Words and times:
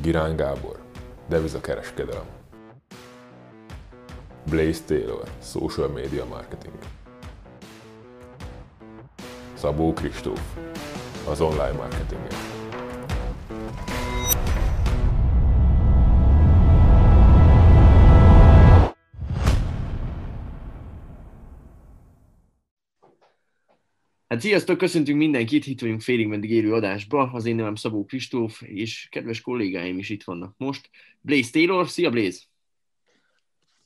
Girán 0.00 0.36
Gábor, 0.36 0.78
devizakereskedelem. 1.28 2.26
Blaze 4.50 4.82
Taylor, 4.86 5.28
social 5.42 5.88
media 5.88 6.24
marketing. 6.24 6.74
Szabó 9.54 9.92
Kristóf, 9.92 10.40
az 11.28 11.40
online 11.40 11.72
marketing. 11.72 12.51
Hát 24.32 24.40
sziasztok, 24.40 24.78
köszöntünk 24.78 25.18
mindenkit, 25.18 25.66
itt 25.66 25.80
vagyunk 25.80 26.00
félig 26.00 26.26
meddig 26.26 26.50
élő 26.50 26.72
adásba, 26.72 27.30
az 27.32 27.46
én 27.46 27.54
nevem 27.54 27.74
Szabó 27.74 28.04
Kristóf, 28.04 28.62
és 28.62 29.08
kedves 29.10 29.40
kollégáim 29.40 29.98
is 29.98 30.10
itt 30.10 30.22
vannak 30.22 30.54
most. 30.56 30.90
Blaze 31.20 31.50
Taylor, 31.50 31.88
szia 31.88 32.10
Blaze! 32.10 32.38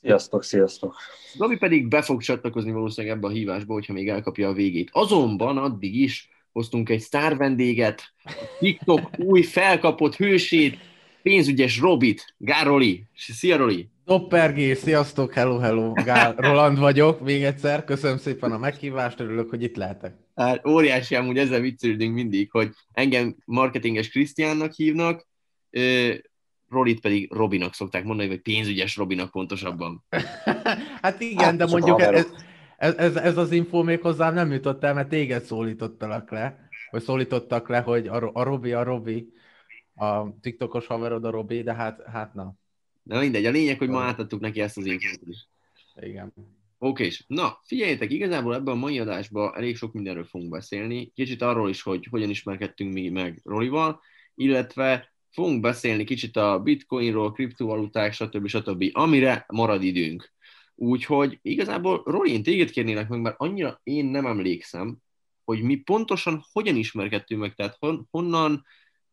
Sziasztok, 0.00 0.44
sziasztok! 0.44 0.96
Gabi 1.36 1.56
pedig 1.56 1.88
be 1.88 2.02
fog 2.02 2.22
csatlakozni 2.22 2.72
valószínűleg 2.72 3.16
ebbe 3.16 3.26
a 3.26 3.30
hívásba, 3.30 3.72
hogyha 3.72 3.92
még 3.92 4.08
elkapja 4.08 4.48
a 4.48 4.52
végét. 4.52 4.88
Azonban 4.92 5.58
addig 5.58 5.94
is 5.94 6.28
hoztunk 6.52 6.88
egy 6.88 7.00
sztár 7.00 7.36
vendéget, 7.36 8.12
a 8.24 8.56
TikTok 8.58 9.10
új 9.18 9.42
felkapott 9.42 10.16
hősét, 10.16 10.78
pénzügyes 11.26 11.78
Robit, 11.78 12.34
Gároli. 12.38 13.06
Szia 13.14 13.56
Roli! 13.56 13.88
Doppergé, 14.04 14.74
sziasztok, 14.74 15.32
hello, 15.32 15.58
hello, 15.58 15.92
Gál, 15.92 16.34
Roland 16.48 16.78
vagyok, 16.78 17.20
még 17.20 17.42
egyszer, 17.42 17.84
köszönöm 17.84 18.18
szépen 18.18 18.52
a 18.52 18.58
meghívást, 18.58 19.20
örülök, 19.20 19.50
hogy 19.50 19.62
itt 19.62 19.76
lehetek. 19.76 20.14
Hát 20.34 20.66
óriási 20.66 21.14
amúgy 21.14 21.38
ezzel 21.38 21.60
viccelődünk 21.60 22.14
mindig, 22.14 22.50
hogy 22.50 22.70
engem 22.92 23.36
marketinges 23.44 24.08
Krisztiánnak 24.08 24.72
hívnak, 24.72 25.26
Rolit 26.68 27.00
pedig 27.00 27.32
Robinak 27.32 27.74
szokták 27.74 28.04
mondani, 28.04 28.28
vagy 28.28 28.40
pénzügyes 28.40 28.96
Robinak 28.96 29.30
pontosabban. 29.30 30.04
hát 31.02 31.20
igen, 31.20 31.44
hát, 31.44 31.56
de 31.56 31.66
mondjuk 31.66 32.00
ez, 32.00 32.26
ez, 32.76 32.94
ez, 32.94 33.16
ez 33.16 33.36
az 33.36 33.52
info 33.52 33.82
még 33.82 34.00
hozzám 34.00 34.34
nem 34.34 34.52
jutott 34.52 34.84
el, 34.84 34.94
mert 34.94 35.08
téged 35.08 35.42
szólítottalak 35.42 36.30
le, 36.30 36.68
vagy 36.90 37.02
szólítottak 37.02 37.68
le, 37.68 37.78
hogy 37.78 38.06
a, 38.06 38.30
a 38.32 38.42
Robi, 38.42 38.72
a 38.72 38.82
Robi, 38.82 39.34
a 39.96 40.40
TikTokos 40.40 40.86
haverod 40.86 41.24
a 41.24 41.30
Robi, 41.30 41.62
de 41.62 41.74
hát, 41.74 42.02
hát 42.06 42.34
na. 42.34 42.54
Na 43.02 43.20
mindegy, 43.20 43.46
a 43.46 43.50
lényeg, 43.50 43.78
hogy 43.78 43.88
ma 43.88 44.02
átadtuk 44.02 44.40
neki 44.40 44.60
ezt 44.60 44.76
az 44.76 44.86
infót 44.86 45.28
is. 45.28 45.46
Igen. 46.00 46.32
Oké, 46.78 47.04
és 47.04 47.24
na, 47.26 47.60
figyeljetek, 47.62 48.10
igazából 48.10 48.54
ebben 48.54 48.74
a 48.74 48.78
mai 48.78 48.98
adásban 48.98 49.54
elég 49.56 49.76
sok 49.76 49.92
mindenről 49.92 50.24
fogunk 50.24 50.50
beszélni. 50.50 51.10
Kicsit 51.14 51.42
arról 51.42 51.68
is, 51.68 51.82
hogy 51.82 52.06
hogyan 52.10 52.30
ismerkedtünk 52.30 52.92
mi 52.92 53.08
meg 53.08 53.40
Rolival, 53.44 54.00
illetve 54.34 55.12
fogunk 55.30 55.60
beszélni 55.60 56.04
kicsit 56.04 56.36
a 56.36 56.60
bitcoinról, 56.60 57.32
kriptovaluták, 57.32 58.12
stb. 58.12 58.46
stb. 58.46 58.84
amire 58.92 59.44
marad 59.48 59.82
időnk. 59.82 60.32
Úgyhogy 60.74 61.38
igazából 61.42 62.02
Roli, 62.04 62.32
én 62.32 62.42
téged 62.42 62.70
kérnélek 62.70 63.08
meg, 63.08 63.20
mert 63.20 63.36
annyira 63.38 63.80
én 63.82 64.04
nem 64.04 64.26
emlékszem, 64.26 64.96
hogy 65.44 65.62
mi 65.62 65.76
pontosan 65.76 66.44
hogyan 66.52 66.76
ismerkedtünk 66.76 67.40
meg, 67.40 67.54
tehát 67.54 67.76
hon, 67.78 68.08
honnan, 68.10 68.64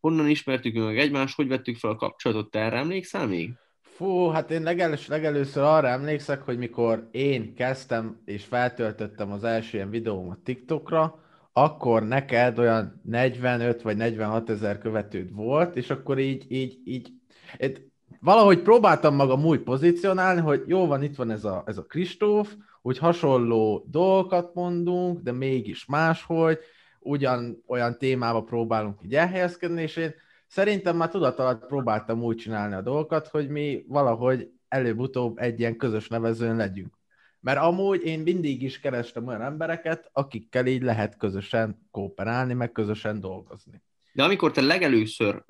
honnan 0.04 0.28
ismertük 0.28 0.74
meg 0.74 0.98
egymást, 0.98 1.36
hogy 1.36 1.48
vettük 1.48 1.76
fel 1.76 1.90
a 1.90 1.96
kapcsolatot, 1.96 2.50
te 2.50 2.58
erre 2.58 2.76
emlékszel 2.76 3.26
még? 3.26 3.52
Fú, 3.82 4.28
hát 4.28 4.50
én 4.50 4.62
legelős, 4.62 5.06
legelőször 5.06 5.62
arra 5.62 5.88
emlékszek, 5.88 6.42
hogy 6.42 6.58
mikor 6.58 7.08
én 7.10 7.54
kezdtem 7.54 8.20
és 8.24 8.44
feltöltöttem 8.44 9.32
az 9.32 9.44
első 9.44 9.76
ilyen 9.76 9.90
videómat 9.90 10.38
TikTokra, 10.38 11.18
akkor 11.52 12.06
neked 12.06 12.58
olyan 12.58 13.00
45 13.04 13.82
vagy 13.82 13.96
46 13.96 14.50
ezer 14.50 14.78
követőd 14.78 15.34
volt, 15.34 15.76
és 15.76 15.90
akkor 15.90 16.18
így, 16.18 16.44
így, 16.48 16.78
így, 16.84 17.12
így 17.60 17.82
valahogy 18.20 18.62
próbáltam 18.62 19.14
magam 19.14 19.44
úgy 19.44 19.60
pozícionálni, 19.60 20.40
hogy 20.40 20.62
jó 20.66 20.86
van, 20.86 21.02
itt 21.02 21.16
van 21.16 21.30
ez 21.30 21.44
a, 21.44 21.62
ez 21.66 21.78
a 21.78 21.84
Kristóf, 21.84 22.54
úgy 22.82 22.98
hasonló 22.98 23.86
dolgokat 23.90 24.54
mondunk, 24.54 25.20
de 25.20 25.32
mégis 25.32 25.86
máshogy, 25.86 26.58
ugyan 27.04 27.62
olyan 27.66 27.98
témába 27.98 28.42
próbálunk 28.42 29.00
így 29.04 29.14
elhelyezkedni, 29.14 29.82
és 29.82 29.96
én 29.96 30.14
szerintem 30.46 30.96
már 30.96 31.08
tudat 31.08 31.38
alatt 31.38 31.66
próbáltam 31.66 32.22
úgy 32.22 32.36
csinálni 32.36 32.74
a 32.74 32.82
dolgokat, 32.82 33.28
hogy 33.28 33.48
mi 33.48 33.84
valahogy 33.88 34.50
előbb-utóbb 34.68 35.38
egy 35.38 35.58
ilyen 35.58 35.76
közös 35.76 36.08
nevezőn 36.08 36.56
legyünk. 36.56 36.94
Mert 37.40 37.58
amúgy 37.58 38.04
én 38.04 38.20
mindig 38.20 38.62
is 38.62 38.80
kerestem 38.80 39.26
olyan 39.26 39.42
embereket, 39.42 40.10
akikkel 40.12 40.66
így 40.66 40.82
lehet 40.82 41.16
közösen 41.16 41.86
kooperálni, 41.90 42.54
meg 42.54 42.72
közösen 42.72 43.20
dolgozni. 43.20 43.82
De 44.12 44.22
amikor 44.22 44.50
te 44.50 44.60
legelőször 44.60 45.44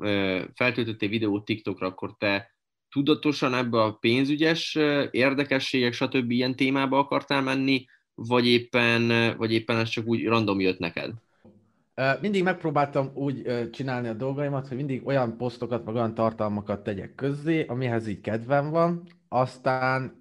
feltöltöttél 0.54 1.08
videót 1.08 1.44
TikTokra, 1.44 1.86
akkor 1.86 2.16
te 2.18 2.54
tudatosan 2.90 3.54
ebbe 3.54 3.82
a 3.82 3.92
pénzügyes 3.92 4.78
érdekességek, 5.10 5.92
stb. 5.92 6.30
ilyen 6.30 6.56
témába 6.56 6.98
akartál 6.98 7.42
menni, 7.42 7.84
vagy 8.14 8.46
éppen, 8.46 9.36
vagy 9.36 9.52
éppen 9.52 9.76
ez 9.76 9.88
csak 9.88 10.06
úgy 10.06 10.26
random 10.26 10.60
jött 10.60 10.78
neked? 10.78 11.12
Mindig 12.20 12.42
megpróbáltam 12.42 13.10
úgy 13.14 13.68
csinálni 13.72 14.08
a 14.08 14.12
dolgaimat, 14.12 14.68
hogy 14.68 14.76
mindig 14.76 15.06
olyan 15.06 15.36
posztokat, 15.36 15.84
meg 15.84 15.94
olyan 15.94 16.14
tartalmakat 16.14 16.82
tegyek 16.82 17.14
közzé, 17.14 17.64
amihez 17.64 18.06
így 18.06 18.20
kedvem 18.20 18.70
van. 18.70 19.02
Aztán 19.28 20.20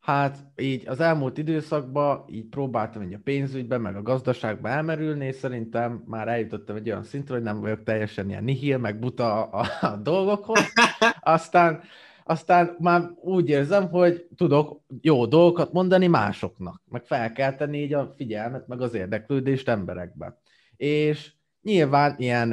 hát 0.00 0.38
így 0.56 0.88
az 0.88 1.00
elmúlt 1.00 1.38
időszakban 1.38 2.24
így 2.28 2.48
próbáltam 2.48 3.02
így 3.02 3.14
a 3.14 3.20
pénzügybe, 3.24 3.78
meg 3.78 3.96
a 3.96 4.02
gazdaságba 4.02 4.68
elmerülni, 4.68 5.26
és 5.26 5.36
szerintem 5.36 6.02
már 6.06 6.28
eljutottam 6.28 6.76
egy 6.76 6.90
olyan 6.90 7.02
szintre, 7.02 7.34
hogy 7.34 7.42
nem 7.42 7.60
vagyok 7.60 7.82
teljesen 7.82 8.28
ilyen 8.28 8.44
nihil, 8.44 8.78
meg 8.78 8.98
buta 8.98 9.44
a, 9.44 9.66
a, 9.80 9.96
dolgokhoz. 9.96 10.72
Aztán 11.20 11.80
aztán 12.24 12.76
már 12.78 13.10
úgy 13.20 13.48
érzem, 13.48 13.88
hogy 13.88 14.26
tudok 14.36 14.80
jó 15.00 15.26
dolgokat 15.26 15.72
mondani 15.72 16.06
másoknak, 16.06 16.82
meg 16.88 17.04
felkelteni 17.04 17.82
így 17.82 17.94
a 17.94 18.12
figyelmet, 18.16 18.66
meg 18.66 18.80
az 18.80 18.94
érdeklődést 18.94 19.68
emberekbe 19.68 20.38
és 20.80 21.32
nyilván 21.62 22.14
ilyen 22.18 22.52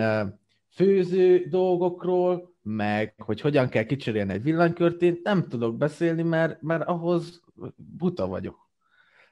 főző 0.69 1.45
dolgokról, 1.49 2.55
meg 2.61 3.13
hogy 3.17 3.41
hogyan 3.41 3.69
kell 3.69 3.83
kicserélni 3.83 4.33
egy 4.33 4.43
villanykört, 4.43 5.01
én 5.01 5.19
nem 5.23 5.47
tudok 5.47 5.77
beszélni, 5.77 6.21
mert, 6.21 6.61
mert 6.61 6.87
ahhoz 6.87 7.41
buta 7.75 8.27
vagyok. 8.27 8.69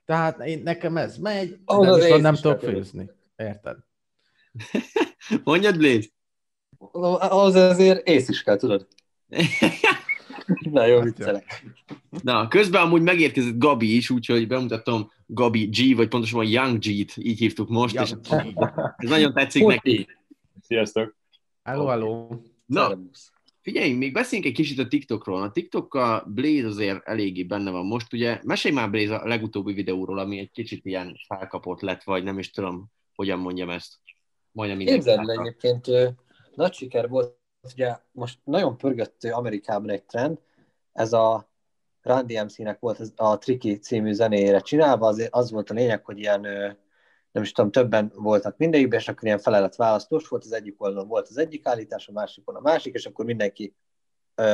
Tehát 0.06 0.40
én, 0.40 0.62
nekem 0.64 0.98
ez 0.98 1.18
megy, 1.18 1.60
ahhoz 1.66 1.98
de 1.98 2.04
viszont 2.04 2.22
nem 2.22 2.36
tudok 2.36 2.60
főzni. 2.60 3.10
Érted? 3.36 3.78
Mondjad, 5.44 5.78
Blaze! 5.78 6.08
Ahhoz 6.92 7.56
azért 7.56 8.08
ész 8.08 8.30
is 8.30 8.44
kell, 8.44 8.58
tudod? 8.58 8.88
Na 10.72 10.86
jó, 10.86 11.02
viccelek. 11.02 11.66
Na, 12.24 12.48
közben 12.48 12.82
amúgy 12.82 13.02
megérkezett 13.02 13.58
Gabi 13.58 13.96
is, 13.96 14.10
úgyhogy 14.10 14.48
bemutatom 14.48 15.12
Gabi 15.26 15.66
G, 15.66 15.96
vagy 15.96 16.08
pontosabban 16.08 16.48
Young 16.48 16.78
G-t, 16.78 17.18
így 17.18 17.40
hívtuk 17.40 17.70
most, 17.70 17.96
Young 17.96 18.08
és 18.08 18.30
G. 18.30 18.58
ez 18.98 19.10
nagyon 19.10 19.34
tetszik 19.34 19.64
Hogy 19.64 19.74
neki. 19.74 20.08
Sziasztok! 20.62 21.16
Hello, 21.64 21.86
hello! 21.86 22.28
Na, 22.66 23.00
figyelj, 23.62 23.94
még 23.94 24.14
beszéljünk 24.14 24.50
egy 24.50 24.56
kicsit 24.56 24.80
a 24.80 24.88
TikTokról. 24.88 25.42
A 25.42 25.52
TikTokkal 25.52 26.24
Blaze 26.28 26.68
azért 26.68 27.08
eléggé 27.08 27.44
benne 27.44 27.72
van 27.72 27.86
most. 27.86 28.14
Ugye, 28.14 28.40
mesélj 28.44 28.74
már 28.74 28.90
Blaze 28.90 29.16
a 29.16 29.28
legutóbbi 29.28 29.74
videóról, 29.74 30.20
ami 30.20 30.40
egy 30.40 30.52
kicsit 30.52 30.86
ilyen 30.86 31.20
felkapott 31.28 31.82
lett, 31.82 32.04
vagy 32.04 32.24
nem 32.24 32.40
is 32.40 32.50
tudom, 32.50 32.92
hogyan 33.16 33.40
mondjam 33.40 33.70
ezt. 33.70 33.94
Majdnem 34.52 34.78
Képzeld 34.78 35.30
egyébként 35.30 35.88
nagy 36.56 36.74
siker 36.74 37.10
volt 37.10 37.44
ugye 37.74 37.98
most 38.12 38.40
nagyon 38.44 38.78
pörgött 38.78 39.24
Amerikában 39.24 39.90
egy 39.90 40.04
trend, 40.04 40.40
ez 40.94 41.14
a 41.14 41.50
Run 42.02 42.26
DMC-nek 42.28 42.80
volt 42.80 43.02
a 43.16 43.38
Tricky 43.38 43.80
című 43.80 44.14
zenéjére 44.14 44.60
csinálva, 44.60 45.08
az, 45.08 45.28
az 45.30 45.52
volt 45.52 45.70
a 45.70 45.74
lényeg, 45.74 46.06
hogy 46.06 46.20
ilyen, 46.20 46.42
nem 47.32 47.44
is 47.44 47.52
tudom, 47.52 47.72
többen 47.72 48.12
voltak 48.16 48.58
mindegyikben, 48.58 49.00
és 49.00 49.08
akkor 49.08 49.24
ilyen 49.24 49.40
felelet 49.40 49.76
választós 49.76 50.28
volt, 50.28 50.44
az 50.44 50.52
egyik 50.52 50.82
oldalon 50.82 51.08
volt 51.08 51.28
az 51.28 51.38
egyik 51.38 51.68
állítás, 51.68 52.08
a 52.08 52.12
másikon 52.12 52.56
a 52.56 52.60
másik, 52.60 52.94
és 52.94 53.06
akkor 53.06 53.26
mindenki 53.26 53.76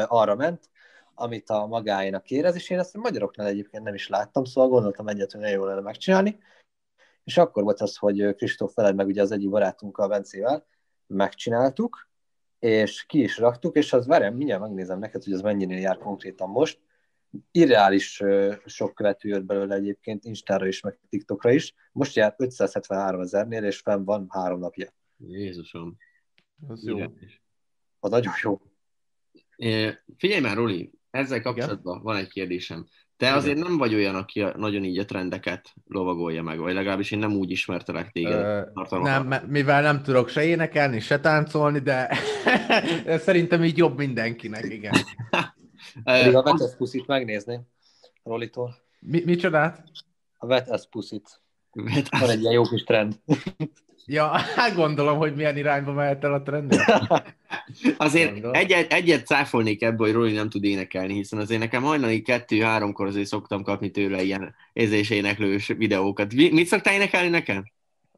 arra 0.08 0.36
ment, 0.36 0.70
amit 1.14 1.50
a 1.50 1.66
magáénak 1.66 2.32
érez, 2.32 2.56
és 2.56 2.70
én 2.70 2.80
ezt 2.80 2.96
a 2.96 3.00
magyaroknál 3.00 3.48
egyébként 3.48 3.84
nem 3.84 3.94
is 3.94 4.08
láttam, 4.08 4.44
szóval 4.44 4.70
gondoltam 4.70 5.08
egyet, 5.08 5.32
hogy 5.32 5.42
nagyon 5.42 5.56
jól 5.56 5.68
lenne 5.68 5.82
megcsinálni. 5.82 6.40
És 7.24 7.38
akkor 7.38 7.64
volt 7.64 7.82
az, 7.82 7.98
hogy 7.98 8.36
Kristóf 8.36 8.74
feled 8.74 8.96
meg 8.96 9.08
ugye 9.08 9.22
az 9.22 9.32
egyik 9.32 9.50
barátunkkal, 9.50 10.08
Bencével 10.08 10.66
megcsináltuk, 11.08 12.10
és 12.62 13.06
ki 13.06 13.22
is 13.22 13.38
raktuk, 13.38 13.76
és 13.76 13.94
az 13.94 14.08
verem, 14.08 14.36
mindjárt 14.36 14.62
megnézem 14.62 15.00
neked, 15.00 15.24
hogy 15.24 15.34
az 15.34 15.42
mennyinél 15.42 15.80
jár 15.80 15.98
konkrétan 15.98 16.50
most. 16.50 16.80
Irreális 17.52 18.24
sok 18.66 18.94
követő 18.94 19.30
jött 19.30 19.44
belőle 19.44 19.76
egyébként 19.76 20.26
Instára 20.26 20.68
is, 20.68 20.82
meg 20.82 21.00
TikTokra 21.10 21.52
is. 21.52 21.74
Most 21.92 22.16
jár 22.16 22.34
573 22.38 23.22
ezernél, 23.22 23.64
és 23.64 23.80
fenn 23.80 24.04
van 24.04 24.26
három 24.30 24.60
napja. 24.60 24.94
Jézusom. 25.18 25.98
Az 26.68 26.84
jó. 26.86 27.00
Az 28.00 28.10
nagyon 28.10 28.34
jó. 28.42 28.62
É, 29.56 29.98
figyelj 30.18 30.42
már, 30.42 30.56
Roli, 30.56 30.92
ezzel 31.10 31.42
kapcsolatban 31.42 31.94
Igen? 31.94 32.04
van 32.04 32.16
egy 32.16 32.30
kérdésem. 32.30 32.88
Te 33.18 33.26
Igen. 33.26 33.38
azért 33.38 33.58
nem 33.58 33.78
vagy 33.78 33.94
olyan, 33.94 34.16
aki 34.16 34.46
nagyon 34.56 34.84
így 34.84 34.98
a 34.98 35.06
trendeket 35.06 35.74
lovagolja 35.88 36.44
meg, 36.44 36.60
vagy 36.60 36.74
legalábbis 36.74 37.12
én 37.12 37.20
nem 37.20 37.34
úgy 37.34 37.52
ismertelek 37.52 38.12
téged. 38.12 38.68
Ö, 38.90 39.00
nem, 39.02 39.34
mivel 39.48 39.82
nem 39.82 40.02
tudok 40.04 40.30
se 40.30 40.44
énekelni, 40.44 41.00
se 41.00 41.20
táncolni, 41.20 41.80
de 41.80 42.18
szerintem 43.26 43.64
így 43.64 43.78
jobb 43.78 43.98
mindenkinek, 43.98 44.64
igen. 44.64 44.94
Pedig 46.04 46.36
a 46.36 46.42
Vetes 46.44 46.76
Puszit 46.78 47.08
megnézném. 47.08 47.62
Rolitól. 48.24 48.76
Mi, 49.00 49.22
micsodát? 49.26 49.84
A 50.38 50.46
Vetes 50.46 50.88
Puszit. 50.90 51.42
Van 52.20 52.30
egy 52.30 52.42
ilyen 52.42 52.54
jó 52.54 52.64
kis 52.64 52.84
trend. 52.84 53.14
Ja, 54.06 54.28
hát 54.38 54.76
gondolom, 54.76 55.18
hogy 55.18 55.36
milyen 55.36 55.58
irányba 55.58 55.92
mehet 55.94 56.24
el 56.24 56.34
a 56.34 56.42
trend. 56.42 56.76
Azért 57.98 58.32
Gondolom. 58.32 58.56
egyet, 58.56 58.94
egyet 58.94 59.26
cáfolnék 59.26 59.82
ebből, 59.82 60.08
hogy 60.08 60.16
Roli 60.16 60.32
nem 60.34 60.50
tud 60.50 60.64
énekelni, 60.64 61.14
hiszen 61.14 61.40
azért 61.40 61.60
nekem 61.60 61.84
hajnali 61.84 62.22
kettő-háromkor 62.22 63.08
azért 63.08 63.28
szoktam 63.28 63.64
kapni 63.64 63.92
tőle 63.92 64.22
ilyen 64.22 64.56
érzés 64.74 65.10
éneklős 65.10 65.68
videókat. 65.68 66.34
Mi- 66.34 66.52
Mit 66.52 66.68
szoktál 66.68 66.94
énekelni 66.94 67.30
nekem? 67.30 67.64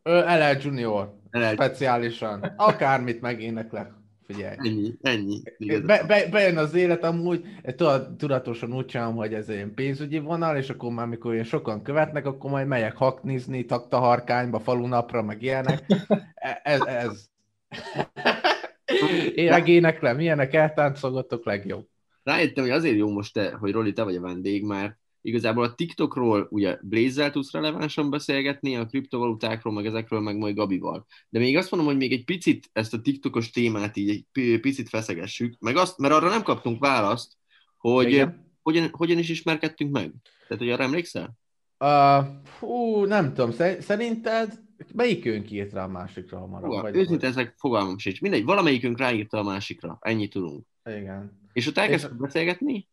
Ö, 0.04 0.20
LL 0.20 0.58
Junior. 0.62 1.18
LL. 1.32 1.52
Speciálisan. 1.54 2.54
Akármit 2.58 3.22
megéneklek. 3.22 3.92
Figyelj. 4.26 4.56
Ennyi, 4.60 4.94
ennyi. 5.02 5.42
Be, 5.86 6.04
be, 6.08 6.28
bejön 6.32 6.58
az 6.58 6.74
élet 6.74 7.04
amúgy, 7.04 7.46
tudod, 7.76 8.16
tudatosan 8.16 8.74
úgy 8.74 8.86
csinálom, 8.86 9.16
hogy 9.16 9.34
ez 9.34 9.50
egy 9.50 9.66
pénzügyi 9.66 10.20
vonal, 10.20 10.58
és 10.58 10.70
akkor 10.70 10.92
már, 10.92 11.06
amikor 11.06 11.34
ilyen 11.34 11.46
sokan 11.46 11.84
követnek, 11.84 12.26
akkor 12.26 12.52
majd 12.52 12.68
megyek 12.68 12.96
haknizni, 12.96 13.66
taktaharkányba, 13.66 14.60
falunapra, 14.60 15.22
meg 15.22 15.42
ilyenek. 15.42 15.86
E- 16.34 16.62
Ez, 16.64 16.82
ez. 16.82 17.26
Én 19.36 19.50
megéneklem, 19.50 20.20
ilyenek 20.20 20.54
eltáncolgatok 20.54 21.46
legjobb. 21.46 21.88
Rájöttem, 22.24 22.64
hogy 22.64 22.74
azért 22.74 22.96
jó 22.96 23.10
most, 23.10 23.34
te, 23.34 23.52
hogy 23.52 23.72
Roli, 23.72 23.94
te 23.94 24.04
vagy 24.04 24.16
a 24.16 24.22
vendég, 24.22 24.64
mert 24.64 24.98
igazából 25.24 25.64
a 25.64 25.74
TikTokról 25.76 26.48
ugye 26.50 26.78
Blaze-zel 26.82 27.32
tudsz 27.32 27.52
relevánsan 27.52 28.10
beszélgetni, 28.10 28.76
a 28.76 28.86
kriptovalutákról, 28.86 29.74
meg 29.74 29.86
ezekről, 29.86 30.20
meg 30.20 30.38
majd 30.38 30.56
Gabival. 30.56 31.06
De 31.30 31.40
még 31.40 31.58
azt 31.58 31.72
mondom, 31.72 31.90
hogy 31.90 32.00
még 32.00 32.12
egy 32.12 32.24
picit 32.24 32.70
ezt 32.74 32.94
a 32.94 33.02
TikTokos 33.02 33.50
témát 33.50 33.98
így 33.98 34.10
egy 34.10 34.26
pi- 34.32 34.60
picit 34.60 34.90
feszegessük, 34.90 35.56
meg 35.60 35.76
azt, 35.76 35.98
mert 35.98 36.14
arra 36.14 36.30
nem 36.30 36.44
kaptunk 36.44 36.80
választ, 36.80 37.38
hogy 37.78 38.08
Igen. 38.08 38.52
hogyan, 38.62 38.90
hogyan 38.92 39.18
is 39.18 39.30
ismerkedtünk 39.30 39.92
meg. 39.92 40.12
Tehát, 40.48 40.64
hogy 40.64 40.72
arra 40.72 40.84
emlékszel? 40.84 41.34
Uh, 41.80 42.26
hú, 42.60 43.06
nem 43.06 43.34
tudom, 43.34 43.52
szer- 43.52 43.82
szerinted 43.82 44.62
melyikünk 44.94 45.52
írt 45.52 45.74
rá 45.74 45.84
a 45.84 45.88
másikra 45.88 46.40
hamarabb? 46.40 46.66
Fogal, 46.66 46.82
Vagy- 46.82 46.96
őszinte 46.96 47.28
ezek 47.28 47.54
fogalmam 47.58 47.98
sincs. 47.98 48.22
Mindegy, 48.22 48.44
valamelyikünk 48.44 48.98
ráírta 48.98 49.38
a 49.38 49.44
másikra. 49.44 49.98
Ennyit 50.02 50.32
tudunk. 50.32 50.66
Igen. 50.86 51.42
És 51.54 51.68
ott 51.68 51.78
elkezdtünk 51.78 52.22
beszélgetni, 52.22 52.88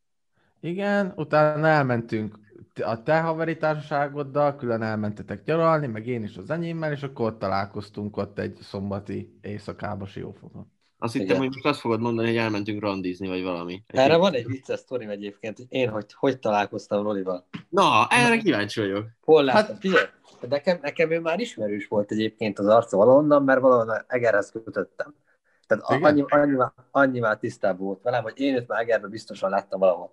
Igen, 0.60 1.12
utána 1.16 1.66
elmentünk 1.66 2.38
a 2.84 3.02
te 3.02 3.20
haveri 3.20 3.56
társaságoddal, 3.56 4.56
külön 4.56 4.82
elmentetek 4.82 5.44
nyaralni, 5.44 5.86
meg 5.86 6.06
én 6.06 6.22
is 6.22 6.36
az 6.36 6.50
enyémmel, 6.50 6.92
és 6.92 7.02
akkor 7.02 7.26
ott 7.26 7.38
találkoztunk 7.38 8.16
ott 8.16 8.38
egy 8.38 8.56
szombati 8.60 9.38
éjszakába 9.40 10.06
Siófokon. 10.06 10.72
azt 10.98 11.12
hittem, 11.12 11.26
Igen. 11.28 11.38
hogy 11.38 11.48
most 11.48 11.66
azt 11.66 11.80
fogod 11.80 12.00
mondani, 12.00 12.28
hogy 12.28 12.36
elmentünk 12.36 12.80
randizni, 12.80 13.28
vagy 13.28 13.42
valami. 13.42 13.82
Erre 13.86 14.16
van 14.16 14.34
egy 14.34 14.46
vicces 14.46 14.78
sztorim 14.78 15.08
egyébként, 15.08 15.56
hogy 15.56 15.66
én 15.68 15.88
hogy, 15.88 16.06
hogy 16.14 16.38
találkoztam 16.38 17.02
Rolival. 17.02 17.46
Na, 17.68 18.06
erre 18.10 18.36
kíváncsi 18.36 18.80
vagyok. 18.80 19.06
Hol 19.24 19.44
láttam? 19.44 19.66
Hát- 19.66 19.80
Figyelj, 19.80 20.04
nekem, 20.48 20.78
nekem 20.82 21.10
ő 21.10 21.20
már 21.20 21.40
ismerős 21.40 21.86
volt 21.88 22.10
egyébként 22.12 22.58
az 22.58 22.66
arca 22.66 22.96
valahonnan, 22.96 23.42
mert 23.42 23.60
valahonnan 23.60 24.04
Egerhez 24.06 24.50
kötöttem. 24.50 25.14
Tehát 25.66 25.84
Igen? 25.90 26.02
annyi, 26.02 26.24
annyi, 26.28 26.56
már- 26.56 26.72
annyi 26.90 27.18
már 27.18 27.38
tisztában 27.38 27.86
volt 27.86 28.02
velem, 28.02 28.22
hogy 28.22 28.32
én 28.40 28.54
őt 28.54 28.68
már 28.68 28.80
Egerben 28.80 29.10
biztosan 29.10 29.50
láttam 29.50 29.80
valahol. 29.80 30.12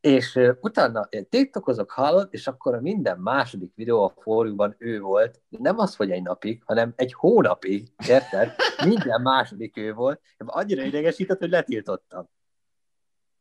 És 0.00 0.40
utána 0.60 1.06
én 1.10 1.28
tiktokozok, 1.28 1.90
hallod, 1.90 2.28
és 2.30 2.46
akkor 2.46 2.74
a 2.74 2.80
minden 2.80 3.18
második 3.18 3.72
videó 3.74 4.04
a 4.04 4.14
fórumban 4.20 4.74
ő 4.78 5.00
volt. 5.00 5.42
Nem 5.48 5.78
az, 5.78 5.96
hogy 5.96 6.10
egy 6.10 6.22
napig, 6.22 6.62
hanem 6.64 6.92
egy 6.96 7.12
hónapig, 7.12 7.88
érted? 8.08 8.54
Minden 8.84 9.20
második 9.20 9.76
ő 9.76 9.92
volt. 9.92 10.20
Annyira 10.38 10.82
idegesített, 10.82 11.38
hogy 11.38 11.50
letiltottam. 11.50 12.28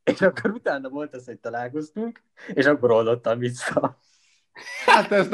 És 0.04 0.22
akkor 0.22 0.52
utána 0.52 0.90
volt 0.90 1.16
az, 1.16 1.26
hogy 1.26 1.40
találkoztunk, 1.40 2.24
és 2.54 2.66
akkor 2.66 2.92
oldottam 2.92 3.40
vissza. 3.40 4.00
Hát 4.86 5.12
ez, 5.12 5.28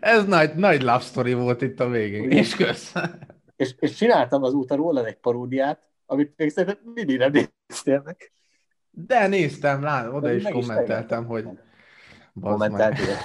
ez 0.00 0.24
nagy, 0.24 0.54
nagy 0.54 0.82
love 0.82 0.98
story 0.98 1.34
volt 1.34 1.62
itt 1.62 1.80
a 1.80 1.88
végén, 1.88 2.30
és 2.30 2.56
kösz. 2.56 2.92
És, 3.56 3.74
és 3.78 3.94
csináltam 3.94 4.42
azóta 4.42 4.74
róla 4.74 5.06
egy 5.06 5.18
paródiát, 5.18 5.80
amit 6.06 6.32
még 6.36 6.50
szerintem 6.50 6.92
mindig 6.94 7.18
nem 7.18 7.32
néztél 7.68 8.02
meg. 8.04 8.32
De 8.98 9.26
néztem, 9.26 9.82
lá, 9.82 10.08
oda 10.08 10.32
is 10.32 10.42
Meg 10.42 10.54
is 10.56 10.66
kommenteltem, 10.66 11.24
hogy. 11.24 11.44
Kommenteltél. 12.40 13.16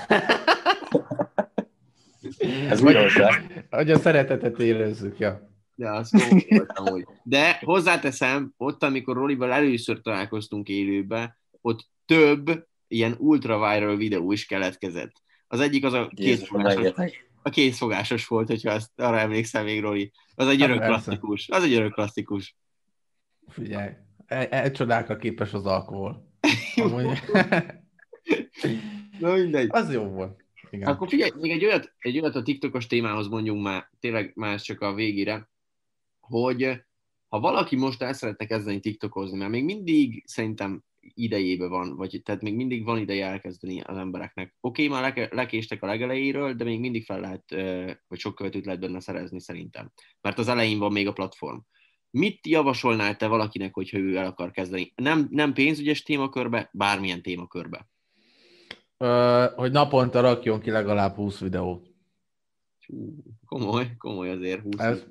Ez 2.70 2.82
újdonság. 2.82 3.66
Hogy 3.70 3.92
a 3.92 4.00
szeretetet 4.00 4.60
érezzük, 4.60 5.20
ja. 5.20 5.50
De 5.76 5.92
az 5.92 6.10
komoly 6.10 6.46
volt 6.50 6.72
amúgy. 6.72 7.08
De 7.24 7.60
hozzáteszem, 7.62 8.54
ott, 8.58 8.84
amikor 8.84 9.16
Rolival 9.16 9.52
először 9.52 10.02
találkoztunk 10.02 10.70
élőbe, 10.70 11.38
ott 11.62 11.88
több 12.06 12.68
ilyen 12.88 13.16
ultra 13.18 13.72
viral 13.72 13.96
videó 13.96 14.32
is 14.32 14.46
keletkezett. 14.46 15.14
Az 15.48 15.60
egyik 15.60 15.86
az 15.86 15.94
a 15.94 16.12
hogy 16.16 16.64
rengeteg. 16.64 17.30
a 17.42 17.50
kézfogásos 17.50 18.28
volt, 18.28 18.48
hogyha 18.48 18.72
azt 18.72 18.90
arra 18.96 19.20
emlékszel 19.20 19.64
még, 19.64 19.82
Roli. 19.82 20.12
Az 20.36 20.48
egy 20.48 20.62
örök 20.62 20.84
klasszikus. 20.84 21.50
Az 21.50 21.64
egy 21.64 21.74
örök 21.74 21.94
klasszikus. 21.94 22.56
Figyelj, 23.48 23.92
e, 24.32 24.48
e, 24.52 24.72
csodákra 24.72 25.18
képes 25.18 25.54
az 25.54 25.66
alkohol. 25.66 26.28
Amúgy, 26.76 27.20
Na 29.20 29.34
mindegy. 29.34 29.68
az 29.72 29.94
jó 29.94 30.04
volt. 30.04 30.44
Igen. 30.70 30.90
Akkor 30.90 31.08
figyelj, 31.08 31.32
még 31.40 31.52
egy 31.52 31.66
olyat, 31.66 31.94
egy 32.00 32.20
olyat 32.20 32.36
a 32.36 32.42
TikTokos 32.42 32.88
témához 32.88 33.28
mondjunk 33.28 33.64
már, 33.64 33.90
tényleg 34.00 34.34
ez 34.36 34.62
csak 34.62 34.82
a 34.82 34.94
végére, 34.94 35.50
hogy 36.20 36.84
ha 37.28 37.40
valaki 37.40 37.76
most 37.76 38.02
el 38.02 38.14
szeretne 38.14 38.46
kezdeni 38.46 38.80
TikTokozni, 38.80 39.38
mert 39.38 39.52
még 39.52 39.64
mindig 39.64 40.24
szerintem 40.26 40.84
idejébe 41.00 41.68
van, 41.68 41.96
vagy 41.96 42.22
tehát 42.24 42.42
még 42.42 42.56
mindig 42.56 42.84
van 42.84 42.98
ideje 42.98 43.26
elkezdeni 43.26 43.82
az 43.82 43.98
embereknek. 43.98 44.56
Oké, 44.60 44.86
okay, 44.86 45.00
már 45.00 45.16
leke, 45.16 45.36
lekéstek 45.36 45.84
a 45.84 45.86
legelejéről, 45.86 46.54
de 46.54 46.64
még 46.64 46.80
mindig 46.80 47.06
fel 47.06 47.20
lehet, 47.20 47.44
vagy 48.08 48.20
sok 48.20 48.36
követőt 48.36 48.66
lehet 48.66 48.82
benne 48.82 49.00
szerezni 49.00 49.42
szerintem. 49.42 49.92
Mert 50.22 50.38
az 50.38 50.48
elején 50.48 50.80
van 50.80 50.92
még 50.92 51.08
a 51.08 51.14
platform. 51.14 51.58
Mit 52.12 52.48
javasolnál 52.48 53.16
te 53.18 53.28
valakinek, 53.28 53.74
hogyha 53.74 53.98
ő 53.98 54.16
el 54.18 54.26
akar 54.26 54.52
kezdeni? 54.52 54.94
Nem, 54.96 55.28
nem 55.30 55.54
pénzügyes 55.54 56.04
témakörbe, 56.04 56.70
bármilyen 56.74 57.22
témakörbe. 57.22 57.90
Ö, 58.98 59.46
hogy 59.56 59.72
naponta 59.72 60.22
rakjon 60.22 60.60
ki 60.60 60.70
legalább 60.72 61.16
20 61.16 61.40
videót. 61.40 61.88
Hú, 62.88 63.16
komoly, 63.46 63.96
komoly 63.98 64.30
azért 64.30 64.62
20 64.62 64.80
Ez- 64.80 65.06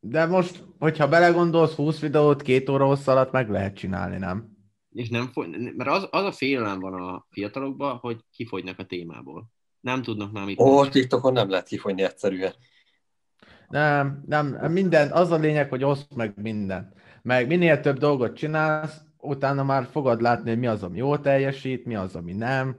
De 0.00 0.26
most, 0.26 0.64
hogyha 0.78 1.08
belegondolsz, 1.08 1.74
20 1.74 1.98
videót 2.00 2.42
két 2.42 2.68
óra 2.68 2.86
hossz 2.86 3.06
alatt 3.06 3.32
meg 3.32 3.50
lehet 3.50 3.76
csinálni, 3.76 4.18
nem? 4.18 4.52
És 4.90 5.08
nem 5.08 5.26
fogy, 5.26 5.48
mert 5.76 5.90
az, 5.90 6.08
az 6.10 6.24
a 6.24 6.32
félelem 6.32 6.80
van 6.80 6.94
a 6.94 7.26
fiatalokban, 7.30 7.96
hogy 7.96 8.20
kifogynak 8.32 8.78
a 8.78 8.84
témából. 8.84 9.50
Nem 9.80 10.02
tudnak 10.02 10.32
már 10.32 10.44
mit 10.44 10.60
Ó, 10.60 10.86
TikTokon 10.86 11.32
nem 11.32 11.50
lehet 11.50 11.66
kifogyni 11.68 12.02
egyszerűen. 12.02 12.54
Nem, 13.74 14.22
nem, 14.26 14.72
minden, 14.72 15.10
az 15.12 15.30
a 15.30 15.36
lényeg, 15.36 15.68
hogy 15.68 15.84
oszd 15.84 16.16
meg 16.16 16.32
minden. 16.36 16.92
Meg 17.22 17.46
minél 17.46 17.80
több 17.80 17.98
dolgot 17.98 18.36
csinálsz, 18.36 19.00
utána 19.18 19.62
már 19.62 19.84
fogod 19.84 20.20
látni, 20.20 20.48
hogy 20.48 20.58
mi 20.58 20.66
az, 20.66 20.82
ami 20.82 20.96
jól 20.96 21.20
teljesít, 21.20 21.84
mi 21.84 21.94
az, 21.94 22.16
ami 22.16 22.32
nem. 22.32 22.76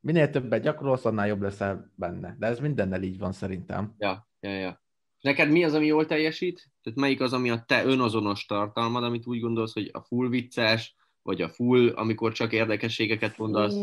Minél 0.00 0.30
többet 0.30 0.62
gyakorolsz, 0.62 1.04
annál 1.04 1.26
jobb 1.26 1.42
leszel 1.42 1.92
benne. 1.94 2.36
De 2.38 2.46
ez 2.46 2.58
mindennel 2.58 3.02
így 3.02 3.18
van 3.18 3.32
szerintem. 3.32 3.94
Ja, 3.98 4.28
ja, 4.40 4.50
ja. 4.50 4.82
Neked 5.20 5.50
mi 5.50 5.64
az, 5.64 5.74
ami 5.74 5.86
jól 5.86 6.06
teljesít? 6.06 6.70
Tehát 6.82 6.98
melyik 6.98 7.20
az, 7.20 7.32
ami 7.32 7.50
a 7.50 7.64
te 7.66 7.84
önazonos 7.84 8.46
tartalmad, 8.46 9.04
amit 9.04 9.26
úgy 9.26 9.40
gondolsz, 9.40 9.72
hogy 9.72 9.90
a 9.92 10.00
full 10.00 10.28
vicces, 10.28 10.94
vagy 11.22 11.40
a 11.42 11.48
full, 11.48 11.88
amikor 11.88 12.32
csak 12.32 12.52
érdekességeket 12.52 13.38
mondasz? 13.38 13.74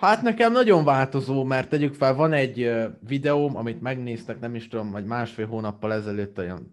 Hát 0.00 0.22
nekem 0.22 0.52
nagyon 0.52 0.84
változó, 0.84 1.44
mert 1.44 1.68
tegyük 1.68 1.94
fel, 1.94 2.14
van 2.14 2.32
egy 2.32 2.70
videóm, 3.08 3.56
amit 3.56 3.80
megnéztek, 3.80 4.40
nem 4.40 4.54
is 4.54 4.68
tudom, 4.68 4.90
vagy 4.90 5.04
másfél 5.04 5.46
hónappal 5.46 5.92
ezelőtt 5.92 6.38
olyan 6.38 6.72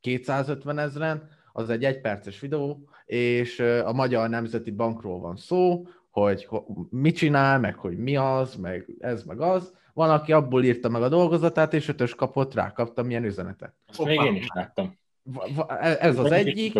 250 0.00 0.78
ezeren, 0.78 1.28
az 1.52 1.70
egy 1.70 1.84
egyperces 1.84 2.40
videó, 2.40 2.88
és 3.06 3.60
a 3.84 3.92
Magyar 3.92 4.28
Nemzeti 4.28 4.70
Bankról 4.70 5.20
van 5.20 5.36
szó, 5.36 5.86
hogy 6.10 6.44
ho- 6.44 6.66
mit 6.90 7.16
csinál, 7.16 7.60
meg 7.60 7.74
hogy 7.76 7.98
mi 7.98 8.16
az, 8.16 8.54
meg 8.54 8.86
ez, 8.98 9.22
meg 9.24 9.40
az. 9.40 9.72
Van, 9.94 10.10
aki 10.10 10.32
abból 10.32 10.64
írta 10.64 10.88
meg 10.88 11.02
a 11.02 11.08
dolgozatát, 11.08 11.74
és 11.74 11.88
ötös 11.88 12.14
kapott, 12.14 12.54
rá 12.54 12.72
kaptam 12.72 13.10
ilyen 13.10 13.24
üzenetet. 13.24 13.74
Azt 13.88 14.04
még 14.04 14.20
én 14.20 14.34
is 14.34 14.46
láttam. 14.54 14.98
Va- 15.22 15.70
Ez 15.80 16.18
az 16.18 16.30
egyik. 16.32 16.72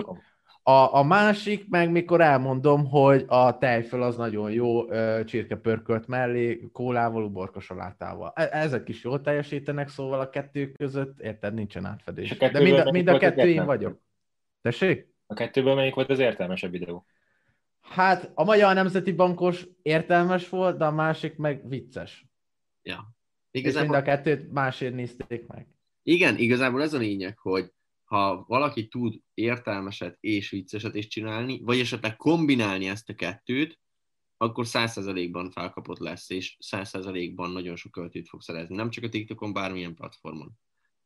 A, 0.69 0.95
a 0.95 1.03
másik, 1.03 1.69
meg 1.69 1.91
mikor 1.91 2.21
elmondom, 2.21 2.87
hogy 2.89 3.25
a 3.27 3.59
tejföl 3.59 4.03
az 4.03 4.17
nagyon 4.17 4.53
jó 4.53 4.91
ö, 4.91 5.21
csirkepörkölt 5.25 6.07
mellé, 6.07 6.69
kólával, 6.73 7.25
uborka 7.25 7.61
salátával. 7.61 8.33
E- 8.35 8.49
ezek 8.53 8.89
is 8.89 9.05
jól 9.05 9.21
teljesítenek, 9.21 9.89
szóval 9.89 10.21
a 10.21 10.31
kettő 10.31 10.73
között, 10.73 11.21
érted, 11.21 11.55
nincsen 11.55 11.85
átfedés. 11.85 12.37
De 12.37 12.61
mind 12.61 12.79
a, 12.79 12.91
mind 12.91 13.09
a 13.09 13.19
kettő 13.19 13.49
én 13.49 13.65
vagyok. 13.65 14.01
Tessék? 14.61 15.15
A 15.27 15.35
kettőből 15.35 15.75
melyik 15.75 15.95
volt 15.95 16.11
az 16.11 16.19
értelmesebb 16.19 16.71
videó? 16.71 17.07
Hát 17.81 18.31
a 18.35 18.45
Magyar 18.45 18.75
Nemzeti 18.75 19.13
Bankos 19.13 19.67
értelmes 19.83 20.49
volt, 20.49 20.77
de 20.77 20.85
a 20.85 20.93
másik 20.93 21.37
meg 21.37 21.69
vicces. 21.69 22.27
Ja. 22.83 23.15
És 23.51 23.63
mind 23.63 23.67
Igazából, 23.67 23.97
a 23.97 24.03
kettőt 24.03 24.53
másért 24.53 24.95
nézték 24.95 25.47
meg. 25.47 25.67
igen, 26.03 26.37
igazából 26.37 26.83
ez 26.83 26.95
a 26.95 26.99
lényeg, 26.99 27.39
hogy 27.39 27.73
ha 28.07 28.45
valaki 28.49 28.89
tud 28.89 29.21
értelmeset 29.35 30.17
és 30.21 30.51
vicceset 30.51 30.95
is 30.95 31.07
csinálni, 31.07 31.61
vagy 31.63 31.79
esetleg 31.79 32.17
kombinálni 32.17 32.89
ezt 32.89 33.09
a 33.09 33.15
kettőt, 33.15 33.79
akkor 34.37 34.65
100%-ban 34.69 35.51
felkapott 35.51 35.99
lesz, 35.99 36.31
és 36.31 36.57
100%-ban 36.71 37.51
nagyon 37.51 37.77
sok 37.77 37.93
költőt 37.93 38.29
fog 38.29 38.43
szerezni. 38.43 38.75
Nem 38.75 38.91
csak 38.91 39.05
a 39.05 39.09
TikTokon, 39.09 39.53
bármilyen 39.53 39.95
platformon. 39.95 40.53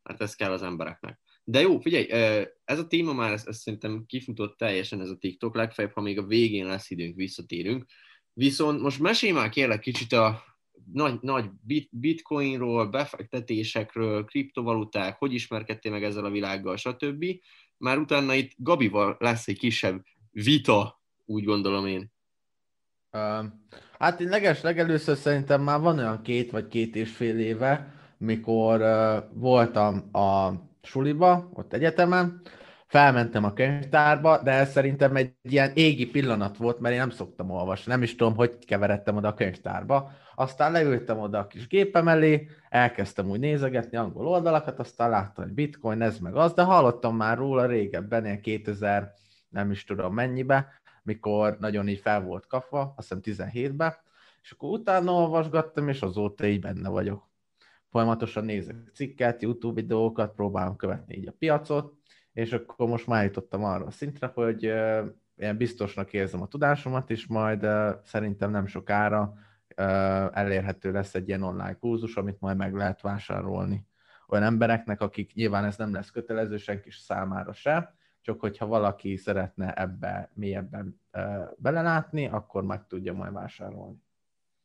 Mert 0.02 0.21
ez 0.21 0.35
kell 0.35 0.52
az 0.52 0.62
embereknek. 0.62 1.21
De 1.45 1.61
jó, 1.61 1.80
figyelj, 1.80 2.07
ez 2.64 2.78
a 2.78 2.87
téma 2.87 3.12
már, 3.12 3.33
ez, 3.33 3.47
ez 3.47 3.59
szerintem 3.59 4.04
kifutott 4.07 4.57
teljesen 4.57 5.00
ez 5.00 5.11
a 5.11 5.19
TikTok, 5.19 5.54
legfeljebb, 5.54 5.95
ha 5.95 6.00
még 6.00 6.19
a 6.19 6.26
végén 6.26 6.66
lesz 6.66 6.90
időnk, 6.90 7.16
visszatérünk. 7.16 7.85
Viszont 8.33 8.80
most 8.80 8.99
mesélj 8.99 9.33
már 9.33 9.49
kérlek 9.49 9.80
kicsit 9.80 10.12
a 10.12 10.50
nagy, 10.93 11.19
nagy 11.21 11.51
bit, 11.67 11.89
bitcoinról, 11.93 12.87
befektetésekről, 12.87 14.25
kriptovaluták, 14.25 15.19
hogy 15.19 15.35
ismerkedtél 15.35 15.93
meg 15.93 16.05
ezzel 16.05 16.25
a 16.25 16.31
világgal, 16.31 16.77
stb. 16.77 17.25
Már 17.77 17.99
utána 17.99 18.35
itt 18.35 18.53
Gabival 18.57 19.17
lesz 19.19 19.49
egy 19.49 19.59
kisebb 19.59 20.05
vita, 20.31 21.01
úgy 21.25 21.45
gondolom 21.45 21.87
én. 21.87 22.13
Uh, 23.13 23.45
hát 23.99 24.21
én 24.21 24.29
leges, 24.29 24.61
legelőször 24.61 25.17
szerintem 25.17 25.63
már 25.63 25.81
van 25.81 25.99
olyan 25.99 26.23
két 26.23 26.51
vagy 26.51 26.69
két 26.69 26.97
és 26.97 27.11
fél 27.11 27.39
éve, 27.39 27.95
mikor 28.19 28.81
voltam 29.33 30.09
a 30.13 30.51
suliba, 30.83 31.51
ott 31.55 31.73
egyetemen, 31.73 32.41
felmentem 32.91 33.45
a 33.45 33.53
könyvtárba, 33.53 34.43
de 34.43 34.51
ez 34.51 34.71
szerintem 34.71 35.17
egy 35.17 35.35
ilyen 35.43 35.71
égi 35.75 36.07
pillanat 36.07 36.57
volt, 36.57 36.81
mert 36.81 36.95
én 36.95 37.01
nem 37.01 37.11
szoktam 37.11 37.51
olvasni, 37.51 37.93
nem 37.93 38.03
is 38.03 38.15
tudom, 38.15 38.35
hogy 38.35 38.65
keveredtem 38.65 39.17
oda 39.17 39.29
a 39.29 39.35
könyvtárba. 39.35 40.11
Aztán 40.35 40.73
leültem 40.73 41.19
oda 41.19 41.39
a 41.39 41.47
kis 41.47 41.67
gépem 41.67 42.09
elé, 42.09 42.49
elkezdtem 42.69 43.29
úgy 43.29 43.39
nézegetni 43.39 43.97
angol 43.97 44.27
oldalakat, 44.27 44.79
aztán 44.79 45.11
láttam, 45.11 45.45
hogy 45.45 45.53
bitcoin, 45.53 46.03
ez 46.03 46.19
meg 46.19 46.37
az, 46.37 46.53
de 46.53 46.63
hallottam 46.63 47.17
már 47.17 47.37
róla 47.37 47.67
régebben, 47.67 48.25
ilyen 48.25 48.41
2000, 48.41 49.13
nem 49.49 49.71
is 49.71 49.85
tudom 49.85 50.15
mennyibe, 50.15 50.69
mikor 51.03 51.57
nagyon 51.61 51.89
így 51.89 52.01
fel 52.01 52.23
volt 52.23 52.47
kapva, 52.47 52.95
azt 52.97 53.15
hiszem 53.25 53.51
17-ben, 53.53 53.95
és 54.43 54.51
akkor 54.51 54.71
utána 54.71 55.13
olvasgattam, 55.13 55.89
és 55.89 56.03
azóta 56.03 56.47
így 56.47 56.61
benne 56.61 56.89
vagyok. 56.89 57.29
Folyamatosan 57.91 58.45
nézek 58.45 58.77
cikket, 58.95 59.43
YouTube 59.43 59.81
videókat, 59.81 60.35
próbálom 60.35 60.77
követni 60.77 61.17
így 61.17 61.29
a 61.29 61.35
piacot, 61.39 61.99
és 62.33 62.53
akkor 62.53 62.89
most 62.89 63.07
már 63.07 63.25
jutottam 63.25 63.65
arra 63.65 63.85
a 63.85 63.91
szintre, 63.91 64.31
hogy 64.35 64.63
ilyen 65.37 65.57
biztosnak 65.57 66.13
érzem 66.13 66.43
a 66.43 66.49
tudásomat, 66.49 67.11
és 67.11 67.27
majd 67.27 67.67
szerintem 68.05 68.51
nem 68.51 68.67
sokára 68.67 69.35
elérhető 70.33 70.93
lesz 70.93 71.15
egy 71.15 71.29
ilyen 71.29 71.43
online 71.43 71.75
kurzus, 71.75 72.17
amit 72.17 72.41
majd 72.41 72.57
meg 72.57 72.75
lehet 72.75 73.01
vásárolni 73.01 73.89
olyan 74.29 74.45
embereknek, 74.45 75.01
akik 75.01 75.35
nyilván 75.35 75.65
ez 75.65 75.77
nem 75.77 75.93
lesz 75.93 76.11
kötelező 76.11 76.57
senki 76.57 76.91
számára 76.91 77.53
se, 77.53 77.95
csak 78.21 78.41
hogyha 78.41 78.67
valaki 78.67 79.17
szeretne 79.17 79.73
ebbe 79.73 80.31
mélyebben 80.35 81.01
belelátni, 81.57 82.27
akkor 82.27 82.65
meg 82.65 82.87
tudja 82.87 83.13
majd 83.13 83.33
vásárolni. 83.33 84.03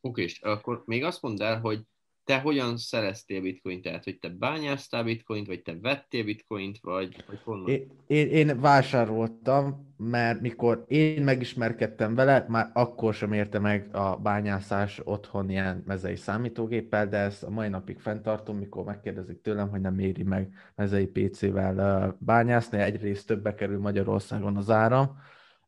Oké, 0.00 0.22
és 0.22 0.40
akkor 0.40 0.82
még 0.86 1.04
azt 1.04 1.22
mondd 1.22 1.42
el, 1.42 1.60
hogy 1.60 1.86
te 2.26 2.38
hogyan 2.38 2.76
szereztél 2.76 3.40
bitcoint? 3.40 3.82
Tehát, 3.82 4.04
hogy 4.04 4.18
te 4.18 4.28
bányáztál 4.28 5.04
bitcoint, 5.04 5.46
vagy 5.46 5.62
te 5.62 5.76
vettél 5.82 6.24
bitcoint, 6.24 6.78
vagy, 6.80 7.24
vagy 7.26 7.40
honnan? 7.44 7.68
Én, 8.06 8.28
én 8.28 8.60
vásároltam, 8.60 9.94
mert 9.96 10.40
mikor 10.40 10.84
én 10.88 11.22
megismerkedtem 11.22 12.14
vele, 12.14 12.44
már 12.48 12.70
akkor 12.72 13.14
sem 13.14 13.32
érte 13.32 13.58
meg 13.58 13.88
a 13.92 14.16
bányászás 14.16 15.00
otthon 15.04 15.50
ilyen 15.50 15.82
mezei 15.86 16.16
számítógéppel, 16.16 17.08
de 17.08 17.16
ezt 17.16 17.42
a 17.42 17.50
mai 17.50 17.68
napig 17.68 17.98
fenntartom, 17.98 18.56
mikor 18.56 18.84
megkérdezik 18.84 19.40
tőlem, 19.40 19.68
hogy 19.68 19.80
nem 19.80 19.98
éri 19.98 20.22
meg 20.22 20.48
mezei 20.74 21.06
PC-vel 21.06 22.16
bányászni, 22.20 22.78
egyrészt 22.78 23.26
többe 23.26 23.54
kerül 23.54 23.78
Magyarországon 23.78 24.56
az 24.56 24.70
áram, 24.70 25.18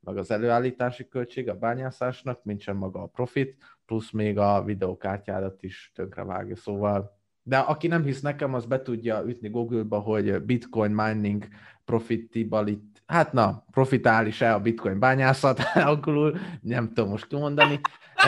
meg 0.00 0.17
az 0.17 0.31
előállítási 0.31 1.09
költség 1.09 1.49
a 1.49 1.59
bányászásnak, 1.59 2.45
mint 2.45 2.61
sem 2.61 2.76
maga 2.76 3.02
a 3.02 3.07
profit, 3.07 3.57
plusz 3.87 4.11
még 4.11 4.38
a 4.38 4.64
videókártyádat 4.64 5.62
is 5.62 5.93
tönkre 5.95 6.25
vágja, 6.25 6.57
szóval 6.57 7.19
de 7.49 7.59
aki 7.59 7.87
nem 7.87 8.05
hisz 8.05 8.21
nekem, 8.21 8.55
az 8.55 8.67
be 8.67 8.83
tudja 8.83 9.23
ütni 9.26 9.49
Google-ba, 9.49 9.99
hogy 9.99 10.43
Bitcoin 10.43 10.90
mining 10.90 11.49
profitability, 11.85 12.83
hát 13.07 13.33
na, 13.33 13.64
profitális-e 13.71 14.55
a 14.55 14.61
Bitcoin 14.61 14.99
bányászat, 14.99 15.61
angolul, 15.75 16.38
nem 16.61 16.88
tudom 16.88 17.11
most 17.11 17.26
kimondani. 17.26 17.81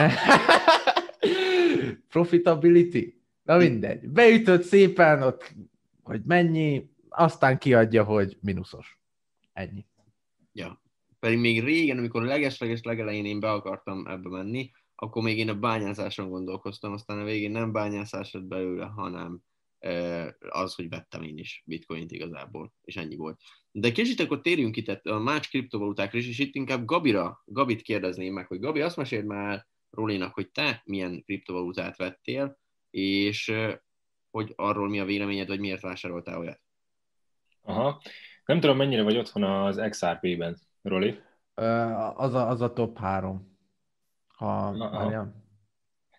Profitability? 2.09 3.21
Na 3.43 3.57
mindegy. 3.57 4.09
Beütött 4.09 4.63
szépen 4.63 5.21
ott, 5.21 5.53
hogy 6.03 6.21
mennyi, 6.25 6.89
aztán 7.09 7.57
kiadja, 7.57 8.03
hogy 8.03 8.37
mínuszos. 8.41 8.99
Ennyi. 9.53 9.85
Ja. 10.53 10.81
Pedig 11.21 11.39
még 11.39 11.63
régen, 11.63 11.97
amikor 11.97 12.21
a 12.21 12.25
leges-leges 12.25 12.81
legelején 12.81 13.25
én 13.25 13.39
be 13.39 13.51
akartam 13.51 14.07
ebbe 14.07 14.29
menni, 14.29 14.71
akkor 14.95 15.23
még 15.23 15.37
én 15.37 15.49
a 15.49 15.55
bányászáson 15.55 16.29
gondolkoztam, 16.29 16.91
aztán 16.91 17.19
a 17.19 17.23
végén 17.23 17.51
nem 17.51 17.71
bányászás 17.71 18.31
lett 18.31 18.43
belőle, 18.43 18.85
hanem 18.85 19.39
az, 20.49 20.75
hogy 20.75 20.89
vettem 20.89 21.21
én 21.23 21.37
is 21.37 21.63
bitcoint 21.65 22.11
igazából, 22.11 22.73
és 22.81 22.95
ennyi 22.95 23.15
volt. 23.15 23.41
De 23.71 23.91
kicsit 23.91 24.19
akkor 24.19 24.41
térjünk 24.41 24.77
itt 24.77 24.87
a 24.87 25.19
más 25.19 25.49
kriptovalutákra 25.49 26.17
is, 26.17 26.27
és 26.27 26.39
itt 26.39 26.55
inkább 26.55 26.85
Gabira, 26.85 27.41
Gabit 27.45 27.81
kérdezném 27.81 28.33
meg, 28.33 28.47
hogy 28.47 28.59
Gabi, 28.59 28.81
azt 28.81 28.97
meséld 28.97 29.25
már 29.25 29.67
Rolinak, 29.89 30.33
hogy 30.33 30.49
te 30.51 30.81
milyen 30.85 31.23
kriptovalutát 31.23 31.97
vettél, 31.97 32.59
és 32.89 33.53
hogy 34.31 34.53
arról 34.55 34.89
mi 34.89 34.99
a 34.99 35.05
véleményed, 35.05 35.47
vagy 35.47 35.59
miért 35.59 35.81
vásároltál 35.81 36.39
olyat? 36.39 36.61
Aha. 37.61 38.01
Nem 38.45 38.59
tudom, 38.59 38.77
mennyire 38.77 39.03
vagy 39.03 39.17
otthon 39.17 39.43
az 39.43 39.81
XRP-ben, 39.89 40.57
Roli? 40.81 41.19
Az 42.15 42.33
a, 42.33 42.49
az 42.49 42.61
a 42.61 42.73
top 42.73 42.99
három. 42.99 43.57
Ha, 44.27 44.77
várjam. 44.91 45.43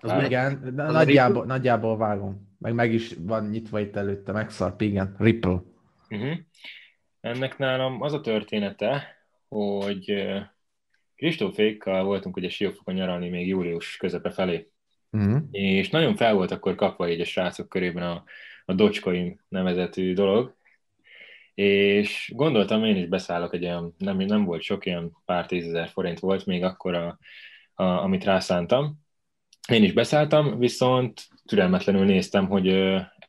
Az 0.01 0.11
Hát, 0.11 0.27
igen, 0.27 0.75
de 0.75 0.83
nagyjából, 0.83 1.45
nagyjából 1.45 1.97
vágom. 1.97 2.57
Meg 2.59 2.75
meg 2.75 2.93
is 2.93 3.15
van 3.19 3.49
nyitva 3.49 3.81
itt 3.81 3.97
előtte, 3.97 4.33
megszart, 4.33 4.81
igen, 4.81 5.15
Ripple. 5.19 5.63
Uh-huh. 6.11 6.37
Ennek 7.21 7.59
nálam 7.59 8.03
az 8.03 8.13
a 8.13 8.21
története, 8.21 9.17
hogy 9.49 10.27
Kristófékkal 11.17 12.05
voltunk 12.05 12.37
ugye 12.37 12.49
Siófokon 12.49 12.95
nyaralni 12.95 13.29
még 13.29 13.49
július 13.49 13.97
közepe 13.97 14.31
felé, 14.31 14.67
Uh-huh. 15.13 15.43
és 15.51 15.91
nagyon 15.91 16.17
fel 16.17 16.35
volt 16.35 16.51
akkor 16.51 16.75
kapva 16.75 17.09
így 17.09 17.21
a 17.21 17.25
srácok 17.25 17.69
körében 17.69 18.03
a, 18.03 18.25
a 18.65 18.73
Dogecoin 18.73 19.41
nevezetű 19.49 20.13
dolog, 20.13 20.57
és 21.55 22.33
gondoltam, 22.35 22.85
én 22.85 22.97
is 22.97 23.07
beszállok 23.07 23.55
egy 23.55 23.65
olyan, 23.65 23.95
nem, 23.99 24.17
nem 24.17 24.45
volt 24.45 24.63
sok, 24.63 24.87
ilyen 24.87 25.13
pár 25.25 25.47
tízezer 25.47 25.89
forint 25.89 26.19
volt 26.19 26.47
még 26.47 26.65
akkor, 26.65 26.95
a, 26.95 27.19
a, 27.75 27.85
amit 27.85 28.25
rászántam. 28.25 29.01
Én 29.69 29.83
is 29.83 29.93
beszálltam, 29.93 30.59
viszont 30.59 31.27
türelmetlenül 31.45 32.05
néztem, 32.05 32.47
hogy 32.47 32.69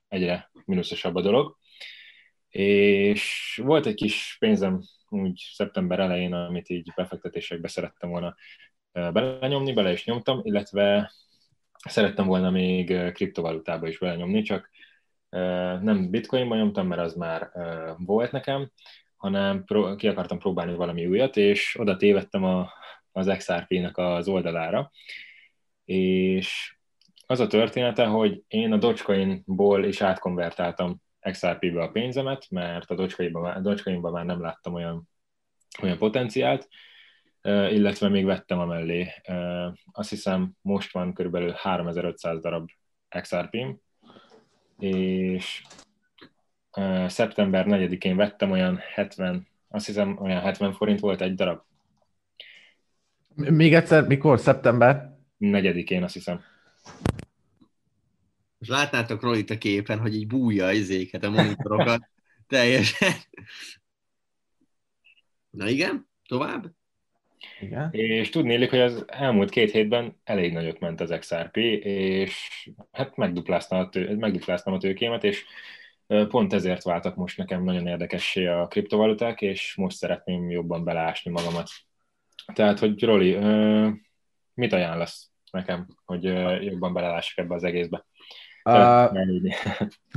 egyre 0.08 0.51
minuszosabb 0.65 1.15
a 1.15 1.22
dolog, 1.22 1.58
és 2.50 3.60
volt 3.63 3.86
egy 3.86 3.96
kis 3.96 4.36
pénzem 4.39 4.82
úgy 5.10 5.50
szeptember 5.53 6.00
elején, 6.00 6.34
amit 6.34 6.70
így 6.70 6.92
befektetésekbe 6.96 7.68
szerettem 7.68 8.10
volna 8.10 8.36
belenyomni, 8.92 9.74
bele 9.74 9.92
is 9.92 10.06
nyomtam, 10.06 10.39
illetve 10.44 11.12
szerettem 11.89 12.25
volna 12.25 12.50
még 12.50 13.12
kriptovalutába 13.12 13.88
is 13.88 13.98
belenyomni, 13.98 14.42
csak 14.42 14.70
nem 15.82 16.10
bitcoinba 16.10 16.56
nyomtam, 16.56 16.88
mert 16.88 17.02
az 17.02 17.13
már 17.13 17.52
volt 17.98 18.32
nekem, 18.32 18.72
hanem 19.16 19.63
pró- 19.63 19.96
ki 19.96 20.08
akartam 20.08 20.40
próbálni 20.40 20.74
valami 20.74 21.06
újat, 21.06 21.38
és 21.38 21.75
oda 21.80 21.98
tévedtem 21.98 22.44
a, 22.44 22.70
az 23.12 23.34
XRP-nek 23.38 23.98
az 23.98 24.28
oldalára, 24.28 24.92
és 25.86 26.75
az 27.28 27.40
a 27.40 27.48
története, 27.48 28.06
hogy 28.06 28.44
én 28.48 28.72
a 28.72 28.78
Dogecoin-ból 28.78 29.86
is 29.86 30.02
átkonvertáltam 30.02 31.02
XRP-be 31.32 31.82
a 31.82 31.92
pénzemet, 31.92 32.46
mert 32.50 32.90
a 32.90 32.96
Dogecoin-ban, 32.96 33.63
Dogecoin-ban 33.63 34.12
már 34.12 34.25
nem 34.25 34.42
láttam 34.42 34.74
olyan, 34.74 35.10
olyan 35.82 35.98
potenciált, 35.98 36.68
illetve 37.70 38.10
még 38.10 38.25
vettem 38.25 38.60
a 38.60 38.66
mellé. 38.66 39.12
Eh, 39.22 39.72
Azt 39.92 40.10
hiszem, 40.10 40.52
most 40.62 40.92
van 40.92 41.13
körülbelül 41.13 41.52
3500 41.52 42.42
darab 42.42 42.70
XRP-m, 43.22 43.70
és 44.80 45.63
szeptember 47.08 47.65
4-én 47.68 48.15
vettem 48.15 48.51
olyan 48.51 48.80
70, 48.94 49.48
azt 49.68 49.86
hiszem 49.86 50.18
olyan 50.22 50.42
70 50.42 50.74
forint 50.74 51.00
volt 51.00 51.22
egy 51.22 51.36
darab. 51.36 51.62
Még 53.36 53.74
egyszer, 53.74 54.08
mikor? 54.08 54.39
Szeptember? 54.39 55.18
4-én 55.39 56.03
azt 56.03 56.13
hiszem. 56.13 56.42
Most 58.58 58.72
látnátok 58.72 59.22
Rolit 59.22 59.50
a 59.50 59.58
képen, 59.58 60.00
hogy 60.00 60.15
így 60.15 60.27
bújja 60.27 60.65
az 60.65 60.75
izéket, 60.75 61.24
a 61.24 61.30
monitorokat. 61.30 62.10
Teljesen. 62.48 63.13
Na 65.50 65.68
igen, 65.68 66.10
tovább? 66.27 66.72
Igen. 67.59 67.89
És 67.91 68.29
tudnélik, 68.29 68.69
hogy 68.69 68.79
az 68.79 69.05
elmúlt 69.07 69.50
két 69.50 69.71
hétben 69.71 70.19
elég 70.23 70.53
nagyot 70.53 70.79
ment 70.79 71.01
az 71.01 71.15
XRP, 71.19 71.57
és 71.83 72.69
hát 72.91 73.15
megdupláztam 73.15 73.79
a, 73.79 73.89
tő, 73.89 74.15
megdupláztam 74.15 74.73
a 74.73 74.77
tőkémet, 74.77 75.23
és 75.23 75.45
Pont 76.07 76.53
ezért 76.53 76.83
váltak 76.83 77.15
most 77.15 77.38
nekem 77.38 77.63
nagyon 77.63 77.88
érdekessé 77.88 78.45
a 78.45 78.67
kriptovaluták, 78.67 79.41
és 79.41 79.75
most 79.75 79.97
szeretném 79.97 80.50
jobban 80.50 80.83
beleásni 80.83 81.31
magamat. 81.31 81.69
Tehát, 82.53 82.79
hogy 82.79 83.03
Roli, 83.03 83.38
mit 84.53 84.73
ajánlasz 84.73 85.31
nekem, 85.51 85.88
hogy 86.05 86.23
jobban 86.63 86.93
belelássak 86.93 87.38
ebbe 87.38 87.55
az 87.55 87.63
egészbe? 87.63 88.05
Uh, 88.63 88.73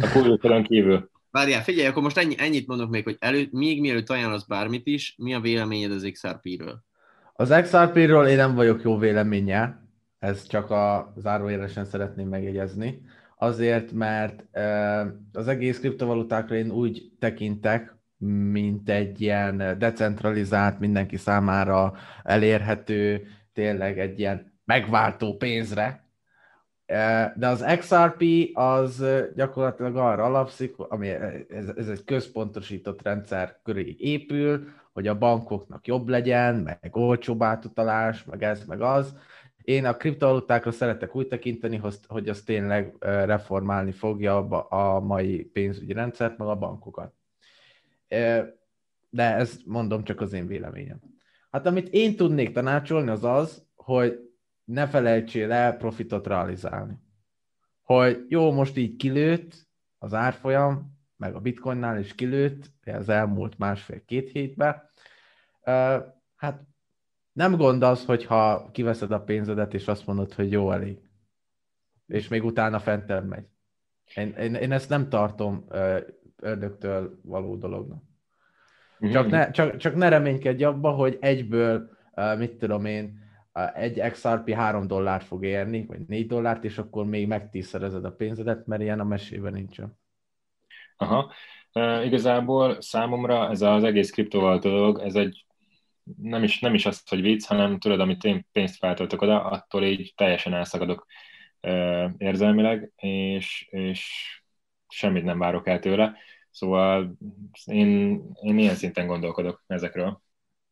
a 0.02 0.11
kultúrán 0.12 0.62
kívül. 0.62 1.11
Várjál, 1.30 1.62
figyelj, 1.62 1.87
akkor 1.87 2.02
most 2.02 2.16
ennyi, 2.16 2.35
ennyit 2.38 2.66
mondok 2.66 2.90
még, 2.90 3.04
hogy 3.04 3.16
elő, 3.18 3.49
még 3.50 3.80
mielőtt 3.80 4.11
ajánlasz 4.11 4.45
bármit 4.45 4.87
is, 4.87 5.14
mi 5.18 5.35
a 5.35 5.40
véleményed 5.40 5.90
az 5.90 6.09
XRP-ről? 6.12 6.85
Az 7.38 7.55
XRP-ről 7.62 8.26
én 8.26 8.37
nem 8.37 8.55
vagyok 8.55 8.83
jó 8.83 8.99
véleménye, 8.99 9.81
ez 10.19 10.47
csak 10.47 10.71
a 10.71 11.12
zárójelesen 11.16 11.85
szeretném 11.85 12.28
megjegyezni. 12.28 13.00
Azért, 13.38 13.93
mert 13.93 14.45
az 15.33 15.49
egész 15.49 15.78
kriptovalutákra 15.78 16.55
én 16.55 16.71
úgy 16.71 17.12
tekintek, 17.19 17.95
mint 18.52 18.90
egy 18.90 19.21
ilyen 19.21 19.78
decentralizált, 19.78 20.78
mindenki 20.78 21.16
számára 21.16 21.95
elérhető, 22.23 23.26
tényleg 23.52 23.99
egy 23.99 24.19
ilyen 24.19 24.52
megváltó 24.64 25.37
pénzre, 25.37 26.05
de 27.37 27.49
az 27.49 27.64
XRP 27.78 28.25
az 28.52 29.05
gyakorlatilag 29.35 29.97
arra 29.97 30.25
alapszik, 30.25 30.78
ami 30.78 31.09
ez, 31.09 31.69
ez 31.76 31.88
egy 31.88 32.05
központosított 32.05 33.02
rendszer 33.02 33.61
köré 33.64 33.97
épül, 33.99 34.69
hogy 34.97 35.07
a 35.07 35.19
bankoknak 35.19 35.87
jobb 35.87 36.09
legyen, 36.09 36.57
meg 36.57 36.97
olcsóbb 36.97 37.43
átutalás, 37.43 38.25
meg 38.25 38.43
ez, 38.43 38.65
meg 38.65 38.81
az. 38.81 39.17
Én 39.62 39.85
a 39.85 39.97
kriptovalutákra 39.97 40.71
szeretek 40.71 41.17
úgy 41.17 41.29
tekinteni, 41.29 41.81
hogy 42.07 42.29
az 42.29 42.43
tényleg 42.43 42.97
reformálni 43.00 43.93
fogja 43.93 44.49
a 44.69 45.00
mai 45.00 45.45
pénzügyi 45.45 45.93
rendszert, 45.93 46.38
meg 46.38 46.49
a 46.49 46.55
bankokat. 46.55 47.15
De 49.11 49.35
ez 49.35 49.59
mondom 49.65 50.05
csak 50.05 50.21
az 50.21 50.33
én 50.33 50.47
véleményem. 50.47 51.00
Hát 51.50 51.67
amit 51.67 51.88
én 51.88 52.17
tudnék 52.17 52.53
tanácsolni, 52.53 53.11
az 53.11 53.25
az, 53.25 53.67
hogy 53.75 54.31
ne 54.65 54.87
felejtsél 54.87 55.53
el 55.53 55.76
profitot 55.76 56.26
realizálni. 56.26 56.95
Hogy 57.83 58.25
jó, 58.29 58.53
most 58.53 58.76
így 58.76 58.97
kilőtt 58.97 59.69
az 59.99 60.15
árfolyam, 60.15 60.96
meg 61.17 61.35
a 61.35 61.41
bitcoinnál 61.41 61.99
is 61.99 62.15
kilőtt 62.15 62.71
az 62.85 63.09
elmúlt 63.09 63.59
másfél-két 63.59 64.31
hétben, 64.31 64.91
hát 66.37 66.63
nem 67.33 67.57
gond 67.57 67.83
az, 67.83 68.05
hogyha 68.05 68.71
kiveszed 68.73 69.11
a 69.11 69.21
pénzedet, 69.21 69.75
és 69.75 69.89
azt 69.89 70.07
mondod, 70.07 70.33
hogy 70.33 70.51
jó, 70.51 70.71
elég. 70.71 70.99
És 72.07 72.29
még 72.29 72.45
utána 72.45 72.79
fentebb 72.79 73.29
megy. 73.29 73.47
Én, 74.15 74.29
én, 74.29 74.55
én 74.55 74.73
ezt 74.73 74.89
nem 74.89 75.09
tartom 75.09 75.65
ördögtől 76.37 77.21
való 77.23 77.57
dolognak. 77.57 78.03
Mhm. 78.99 79.13
Csak 79.13 79.31
ne, 79.31 79.51
csak, 79.51 79.77
csak 79.77 79.95
ne 79.95 80.09
reménykedj 80.09 80.65
abba, 80.65 80.91
hogy 80.91 81.19
egyből, 81.21 81.91
mit 82.39 82.57
tudom 82.57 82.85
én, 82.85 83.25
egy 83.75 84.11
XRP 84.11 84.51
3 84.51 84.87
dollárt 84.87 85.25
fog 85.25 85.45
érni, 85.45 85.87
vagy 85.87 86.01
4 86.07 86.27
dollárt, 86.27 86.65
és 86.65 86.79
akkor 86.79 87.05
még 87.07 87.27
megtízszerezed 87.27 88.05
a 88.05 88.13
pénzedet, 88.13 88.67
mert 88.67 88.83
ilyen 88.83 89.01
a 89.01 89.05
mesében 89.05 89.53
nincsen. 89.53 89.99
Aha. 90.97 91.33
E, 91.73 92.05
igazából 92.05 92.81
számomra 92.81 93.50
ez 93.50 93.62
az 93.62 93.85
egész 93.85 94.11
kriptovaluta 94.11 94.69
dolog, 94.69 94.99
ez 94.99 95.15
egy 95.15 95.47
nem 96.23 96.43
is, 96.43 96.59
nem 96.59 96.75
is 96.75 96.87
az, 96.87 97.09
hogy 97.09 97.21
vicc, 97.21 97.47
hanem 97.47 97.79
tudod, 97.79 98.00
amit 98.00 98.25
én 98.25 98.47
pénzt 98.53 98.76
feltöltök 98.76 99.23
oda, 99.23 99.45
attól 99.45 99.85
így 99.85 100.12
teljesen 100.17 100.55
elszakadok 100.55 101.07
e, 101.61 102.15
érzelmileg, 102.19 102.93
és, 102.97 103.69
és 103.71 104.11
semmit 104.88 105.25
nem 105.25 105.38
várok 105.38 105.67
el 105.67 105.79
tőle. 105.79 106.17
Szóval 106.50 107.17
én, 107.65 108.23
én 108.43 108.59
ilyen 108.59 108.75
szinten 108.75 109.07
gondolkodok 109.07 109.65
ezekről. 109.67 110.23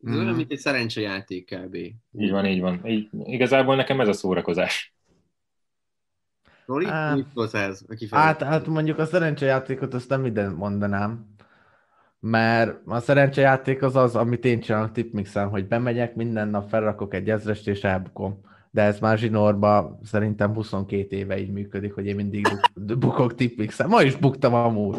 Ez 0.07 0.15
olyan, 0.15 0.27
mhm. 0.27 0.37
mint 0.37 0.51
egy 0.53 0.59
szerencsejáték 0.59 1.55
kb. 1.55 1.75
Így 2.13 2.31
van, 2.31 2.47
így 2.47 2.61
van. 2.61 2.87
Így, 2.87 3.09
igazából 3.25 3.77
nekem 3.77 4.01
ez 4.01 4.09
a 4.09 4.13
szórakozás. 4.13 4.95
Roli, 6.67 6.87
hát, 6.87 7.17
mit 7.17 7.27
Hát, 8.11 8.43
hát 8.43 8.67
mondjuk 8.67 8.99
a 8.99 9.07
szerencsejátékot 9.07 9.95
azt 9.95 10.09
nem 10.09 10.25
ide 10.25 10.49
mondanám, 10.49 11.27
mert 12.21 12.81
a 12.87 13.01
szerencsejáték 13.01 13.83
az 13.83 13.97
az, 13.97 14.17
amit 14.17 14.45
én 14.45 14.61
csinálok 14.61 14.93
tipmixen, 14.93 15.49
hogy 15.49 15.69
bemegyek, 15.69 16.15
minden 16.15 16.49
nap 16.49 16.69
felrakok 16.69 17.15
egy 17.15 17.31
ezrest 17.31 17.69
és 17.69 17.85
elbukom. 17.85 18.41
De 18.71 18.83
ez 18.83 18.99
már 18.99 19.19
zsinórban 19.19 19.99
szerintem 20.03 20.55
22 20.55 21.17
éve 21.17 21.39
így 21.39 21.53
működik, 21.53 21.95
hogy 21.95 22.07
én 22.07 22.15
mindig 22.15 22.47
bukok 22.75 23.35
tipmixen. 23.35 23.89
Ma 23.89 24.03
is 24.03 24.17
buktam 24.17 24.55
amúgy 24.55 24.97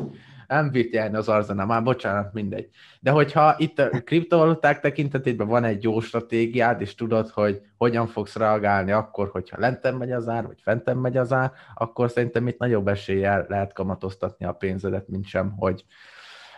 nem 0.48 0.72
bírt 0.72 0.94
járni 0.94 1.16
az 1.16 1.30
Arzana, 1.30 1.66
már 1.66 1.84
bocsánat, 1.84 2.34
mindegy. 2.34 2.70
De 3.00 3.12
hogyha 3.12 3.56
itt 3.58 3.80
a 3.80 3.90
kriptovaluták 3.90 4.80
tekintetében 4.80 5.48
van 5.48 5.64
egy 5.64 5.84
jó 5.84 6.00
stratégiád, 6.00 6.82
és 6.82 6.96
tudod, 6.96 7.30
hogy 7.30 7.62
hogyan 7.78 8.08
fogsz 8.08 8.36
reagálni 8.36 8.92
akkor, 8.92 9.30
hogyha 9.30 9.60
lenten 9.60 9.96
megy 9.96 10.12
az 10.12 10.28
ár, 10.28 10.46
vagy 10.46 10.62
fenten 10.62 10.98
megy 10.98 11.18
az 11.18 11.34
ár, 11.34 11.52
akkor 11.74 12.10
szerintem 12.10 12.48
itt 12.48 12.58
nagyobb 12.58 12.88
eséllyel 12.88 13.46
lehet 13.50 13.74
kamatoztatni 13.74 14.46
a 14.46 14.54
pénzedet, 14.54 15.08
mint 15.08 15.26
sem, 15.26 15.52
hogy 15.52 15.86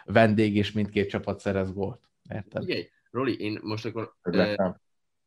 vendég 0.05 0.55
és 0.55 0.71
mindkét 0.71 1.09
csapat 1.09 1.39
szerez 1.39 1.73
gólt. 1.73 1.99
Érted? 2.33 2.63
Figyelj, 2.63 2.89
Roli, 3.11 3.39
én 3.39 3.59
most 3.61 3.85
akkor 3.85 4.13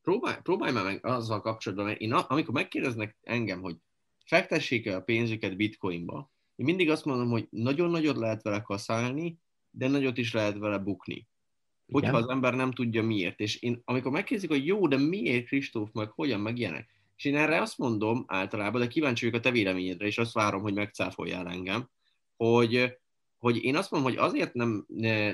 próbálj, 0.03 0.37
próbálj 0.43 0.73
már 0.73 0.85
meg 0.85 1.07
azzal 1.07 1.41
kapcsolatban, 1.41 1.87
mert 1.87 2.01
én 2.01 2.13
amikor 2.13 2.55
megkérdeznek 2.55 3.17
engem, 3.23 3.61
hogy 3.61 3.77
fektessék 4.25 4.87
el 4.87 4.97
a 4.97 5.01
pénzüket 5.01 5.57
bitcoinba, 5.57 6.31
én 6.61 6.67
mindig 6.67 6.91
azt 6.91 7.05
mondom, 7.05 7.31
hogy 7.31 7.47
nagyon 7.51 7.91
nagyot 7.91 8.17
lehet 8.17 8.43
vele 8.43 8.61
kaszálni, 8.61 9.39
de 9.71 9.89
nagyot 9.89 10.19
is 10.19 10.33
lehet 10.33 10.59
vele 10.59 10.79
bukni. 10.79 11.29
Hogyha 11.93 12.11
Igen. 12.11 12.23
az 12.23 12.29
ember 12.29 12.55
nem 12.55 12.73
tudja 12.73 13.03
miért. 13.03 13.41
És 13.41 13.57
én, 13.57 13.83
amikor 13.85 14.11
megkérdezik, 14.11 14.51
hogy 14.51 14.67
jó, 14.67 14.89
de 14.89 14.97
miért 14.97 15.47
Kristóf, 15.47 15.91
meg 15.93 16.11
hogyan, 16.11 16.41
meg 16.41 16.59
ilyenek. 16.59 16.89
És 17.17 17.25
én 17.25 17.37
erre 17.37 17.61
azt 17.61 17.79
mondom 17.79 18.25
általában, 18.27 18.81
de 18.81 18.87
kíváncsi 18.87 19.25
vagyok 19.25 19.41
a 19.41 19.43
te 19.43 19.51
véleményedre, 19.51 20.07
és 20.07 20.19
azt 20.19 20.33
várom, 20.33 20.63
hogy 20.63 20.75
megcáfoljál 20.75 21.49
engem, 21.49 21.89
hogy, 22.37 22.99
hogy 23.39 23.65
én 23.65 23.77
azt 23.77 23.91
mondom, 23.91 24.11
hogy 24.11 24.21
azért 24.21 24.55
nem, 24.55 24.85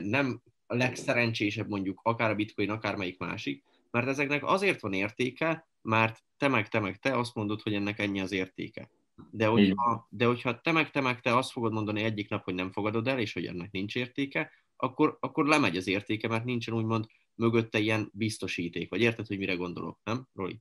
nem 0.02 0.42
a 0.66 0.74
legszerencsésebb 0.74 1.68
mondjuk 1.68 2.00
akár 2.02 2.30
a 2.30 2.34
bitcoin, 2.34 2.70
akár 2.70 2.96
melyik 2.96 3.18
másik, 3.18 3.62
mert 3.90 4.06
ezeknek 4.06 4.44
azért 4.44 4.80
van 4.80 4.92
értéke, 4.92 5.68
mert 5.82 6.22
te 6.36 6.48
meg 6.48 6.68
te 6.68 6.80
meg 6.80 6.98
te 6.98 7.18
azt 7.18 7.34
mondod, 7.34 7.60
hogy 7.60 7.74
ennek 7.74 7.98
ennyi 7.98 8.20
az 8.20 8.32
értéke. 8.32 8.88
De 9.30 9.46
hogyha, 9.46 10.06
de 10.10 10.26
hogyha 10.26 10.60
te 10.60 10.72
meg 10.72 10.90
te 10.90 11.00
meg 11.00 11.20
te 11.20 11.36
azt 11.36 11.50
fogod 11.50 11.72
mondani 11.72 12.02
egyik 12.02 12.28
nap, 12.28 12.44
hogy 12.44 12.54
nem 12.54 12.72
fogadod 12.72 13.08
el, 13.08 13.18
és 13.18 13.32
hogy 13.32 13.46
ennek 13.46 13.70
nincs 13.70 13.96
értéke, 13.96 14.50
akkor, 14.76 15.16
akkor 15.20 15.46
lemegy 15.46 15.76
az 15.76 15.86
értéke, 15.86 16.28
mert 16.28 16.44
nincsen 16.44 16.74
úgymond 16.74 17.06
mögötte 17.34 17.78
ilyen 17.78 18.10
biztosíték. 18.12 18.90
Vagy 18.90 19.00
érted, 19.00 19.26
hogy 19.26 19.38
mire 19.38 19.54
gondolok, 19.54 19.98
nem, 20.04 20.28
Roli? 20.34 20.60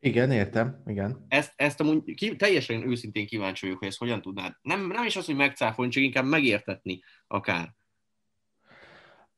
Igen, 0.00 0.30
értem, 0.30 0.82
igen. 0.86 1.24
Ezt, 1.28 1.52
ezt 1.56 1.80
amúgy 1.80 2.14
ki, 2.14 2.36
teljesen 2.36 2.88
őszintén 2.88 3.26
kíváncsi 3.26 3.64
vagyok, 3.64 3.78
hogy 3.78 3.88
ezt 3.88 3.98
hogyan 3.98 4.22
tudnád. 4.22 4.56
Nem, 4.62 4.86
nem 4.86 5.04
is 5.04 5.16
az, 5.16 5.26
hogy 5.26 5.36
megcáfolni, 5.36 5.90
csak 5.90 6.02
inkább 6.02 6.24
megértetni 6.24 7.02
akár. 7.26 7.74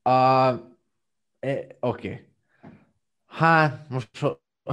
Uh, 0.03 0.59
eh, 1.39 1.67
Oké. 1.79 2.07
Okay. 2.09 2.25
Hát, 3.25 3.89
most 3.89 4.09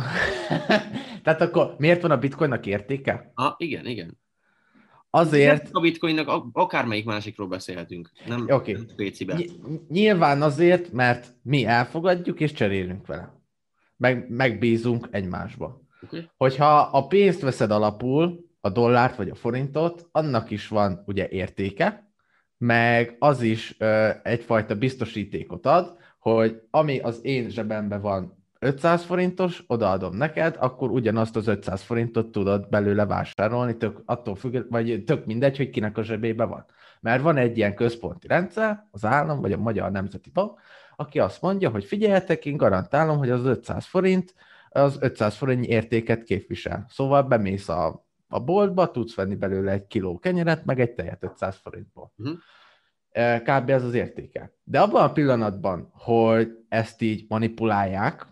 Tehát 1.22 1.40
akkor 1.40 1.74
miért 1.78 2.02
van 2.02 2.10
a 2.10 2.18
bitcoinnak 2.18 2.66
értéke? 2.66 3.30
Ah, 3.34 3.54
igen, 3.56 3.86
igen. 3.86 4.18
Azért... 5.10 5.68
A 5.72 5.80
bitcoinnak 5.80 6.44
akármelyik 6.52 7.04
másikról 7.04 7.48
beszélhetünk, 7.48 8.10
nem 8.26 8.44
okay. 8.48 8.76
Ny- 9.18 9.88
nyilván 9.88 10.42
azért, 10.42 10.92
mert 10.92 11.34
mi 11.42 11.64
elfogadjuk 11.64 12.40
és 12.40 12.52
cserélünk 12.52 13.06
vele. 13.06 13.42
Meg, 13.96 14.30
megbízunk 14.30 15.08
egymásba. 15.10 15.80
Okay. 16.02 16.30
Hogyha 16.36 16.78
a 16.78 17.06
pénzt 17.06 17.40
veszed 17.40 17.70
alapul, 17.70 18.46
a 18.60 18.68
dollárt 18.68 19.16
vagy 19.16 19.30
a 19.30 19.34
forintot, 19.34 20.08
annak 20.12 20.50
is 20.50 20.68
van 20.68 21.02
ugye 21.06 21.28
értéke, 21.28 22.12
meg 22.58 23.16
az 23.18 23.42
is 23.42 23.74
ö, 23.78 24.10
egyfajta 24.22 24.74
biztosítékot 24.74 25.66
ad, 25.66 25.96
hogy 26.18 26.62
ami 26.70 26.98
az 26.98 27.24
én 27.24 27.50
zsebemben 27.50 28.00
van 28.00 28.37
500 28.58 29.04
forintos, 29.04 29.64
odaadom 29.66 30.16
neked, 30.16 30.56
akkor 30.58 30.90
ugyanazt 30.90 31.36
az 31.36 31.46
500 31.46 31.82
forintot 31.82 32.32
tudod 32.32 32.68
belőle 32.68 33.06
vásárolni, 33.06 33.76
tök, 33.76 34.02
attól 34.04 34.34
függ, 34.34 34.70
vagy 34.70 35.02
tök 35.04 35.24
mindegy, 35.26 35.56
hogy 35.56 35.70
kinek 35.70 35.98
a 35.98 36.02
zsebébe 36.02 36.44
van. 36.44 36.64
Mert 37.00 37.22
van 37.22 37.36
egy 37.36 37.56
ilyen 37.56 37.74
központi 37.74 38.26
rendszer, 38.26 38.86
az 38.90 39.04
állam, 39.04 39.40
vagy 39.40 39.52
a 39.52 39.58
Magyar 39.58 39.90
Nemzeti 39.90 40.30
Bank, 40.30 40.60
aki 40.96 41.18
azt 41.18 41.42
mondja, 41.42 41.70
hogy 41.70 41.84
figyeljetek, 41.84 42.44
én 42.44 42.56
garantálom, 42.56 43.18
hogy 43.18 43.30
az 43.30 43.44
500 43.44 43.86
forint, 43.86 44.34
az 44.68 44.96
500 45.00 45.36
forint 45.36 45.64
értéket 45.64 46.22
képvisel. 46.22 46.86
Szóval 46.88 47.22
bemész 47.22 47.68
a, 47.68 48.06
a 48.28 48.40
boltba, 48.40 48.90
tudsz 48.90 49.14
venni 49.14 49.34
belőle 49.34 49.72
egy 49.72 49.86
kiló 49.86 50.18
kenyeret, 50.18 50.64
meg 50.64 50.80
egy 50.80 50.94
tejet 50.94 51.24
500 51.24 51.56
forintból. 51.62 52.12
Uh-huh. 52.16 52.38
Kb. 53.42 53.70
ez 53.70 53.84
az 53.84 53.94
értéke. 53.94 54.52
De 54.64 54.80
abban 54.80 55.02
a 55.02 55.12
pillanatban, 55.12 55.90
hogy 55.92 56.50
ezt 56.68 57.02
így 57.02 57.24
manipulálják, 57.28 58.26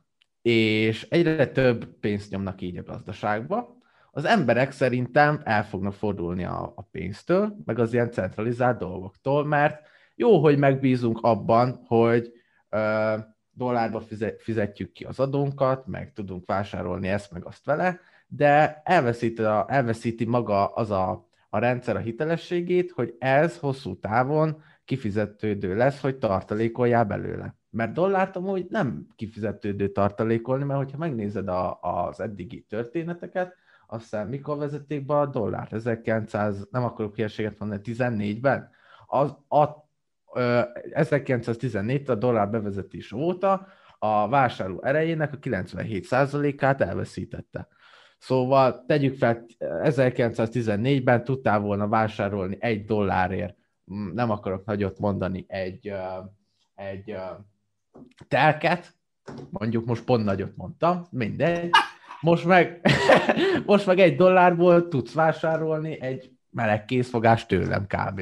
és 0.46 1.06
egyre 1.10 1.46
több 1.46 1.86
pénzt 2.00 2.30
nyomnak 2.30 2.60
így 2.60 2.76
a 2.76 2.82
gazdaságba, 2.82 3.76
az 4.10 4.24
emberek 4.24 4.72
szerintem 4.72 5.40
el 5.44 5.64
fognak 5.64 5.92
fordulni 5.92 6.44
a, 6.44 6.72
a 6.76 6.82
pénztől, 6.82 7.56
meg 7.64 7.78
az 7.78 7.92
ilyen 7.92 8.10
centralizált 8.10 8.78
dolgoktól, 8.78 9.44
mert 9.44 9.86
jó, 10.14 10.38
hogy 10.38 10.58
megbízunk 10.58 11.18
abban, 11.22 11.84
hogy 11.86 12.32
ö, 12.68 13.14
dollárba 13.50 14.02
fizetjük 14.38 14.92
ki 14.92 15.04
az 15.04 15.20
adónkat, 15.20 15.86
meg 15.86 16.12
tudunk 16.12 16.46
vásárolni 16.46 17.08
ezt, 17.08 17.32
meg 17.32 17.44
azt 17.44 17.64
vele, 17.64 18.00
de 18.26 18.82
elveszíti, 18.84 19.42
a, 19.42 19.66
elveszíti 19.68 20.24
maga 20.24 20.66
az 20.66 20.90
a, 20.90 21.28
a 21.48 21.58
rendszer 21.58 21.96
a 21.96 22.00
hitelességét, 22.00 22.90
hogy 22.90 23.14
ez 23.18 23.58
hosszú 23.58 23.98
távon 23.98 24.62
kifizetődő 24.84 25.76
lesz, 25.76 26.00
hogy 26.00 26.16
tartalékoljál 26.16 27.04
belőle. 27.04 27.54
Mert 27.76 27.92
dollárt 27.92 28.36
amúgy 28.36 28.66
nem 28.68 29.06
kifizetődő 29.16 29.88
tartalékolni, 29.88 30.64
mert 30.64 30.78
hogyha 30.78 30.98
megnézed 30.98 31.48
a, 31.48 31.78
az 31.80 32.20
eddigi 32.20 32.64
történeteket, 32.68 33.54
aztán 33.86 34.26
mikor 34.26 34.58
vezették 34.58 35.06
be 35.06 35.18
a 35.18 35.26
dollárt? 35.26 35.72
1900, 35.72 36.66
nem 36.70 36.84
akarok 36.84 37.14
hülyeséget 37.14 37.58
mondani, 37.58 37.80
14-ben? 37.84 38.70
Az, 39.06 39.36
a, 39.48 39.68
1914 40.92 42.10
a 42.10 42.14
dollár 42.14 42.50
bevezetés 42.50 43.12
óta 43.12 43.66
a 43.98 44.28
vásárló 44.28 44.82
erejének 44.82 45.32
a 45.32 45.38
97%-át 45.38 46.80
elveszítette. 46.80 47.68
Szóval 48.18 48.84
tegyük 48.86 49.16
fel, 49.16 49.44
1914-ben 49.58 51.24
tudtál 51.24 51.60
volna 51.60 51.88
vásárolni 51.88 52.56
egy 52.60 52.84
dollárért, 52.84 53.56
nem 54.12 54.30
akarok 54.30 54.64
nagyot 54.64 54.98
mondani, 54.98 55.44
egy, 55.48 55.92
egy 56.74 57.16
telket, 58.28 58.94
mondjuk 59.50 59.84
most 59.84 60.04
pont 60.04 60.24
nagyot 60.24 60.56
mondtam, 60.56 61.06
mindegy, 61.10 61.70
most 62.20 62.44
meg, 62.44 62.80
most 63.66 63.86
meg 63.86 63.98
egy 63.98 64.16
dollárból 64.16 64.88
tudsz 64.88 65.12
vásárolni 65.12 66.00
egy 66.00 66.30
meleg 66.50 66.84
készfogás 66.84 67.46
tőlem 67.46 67.86
kb. 67.86 68.20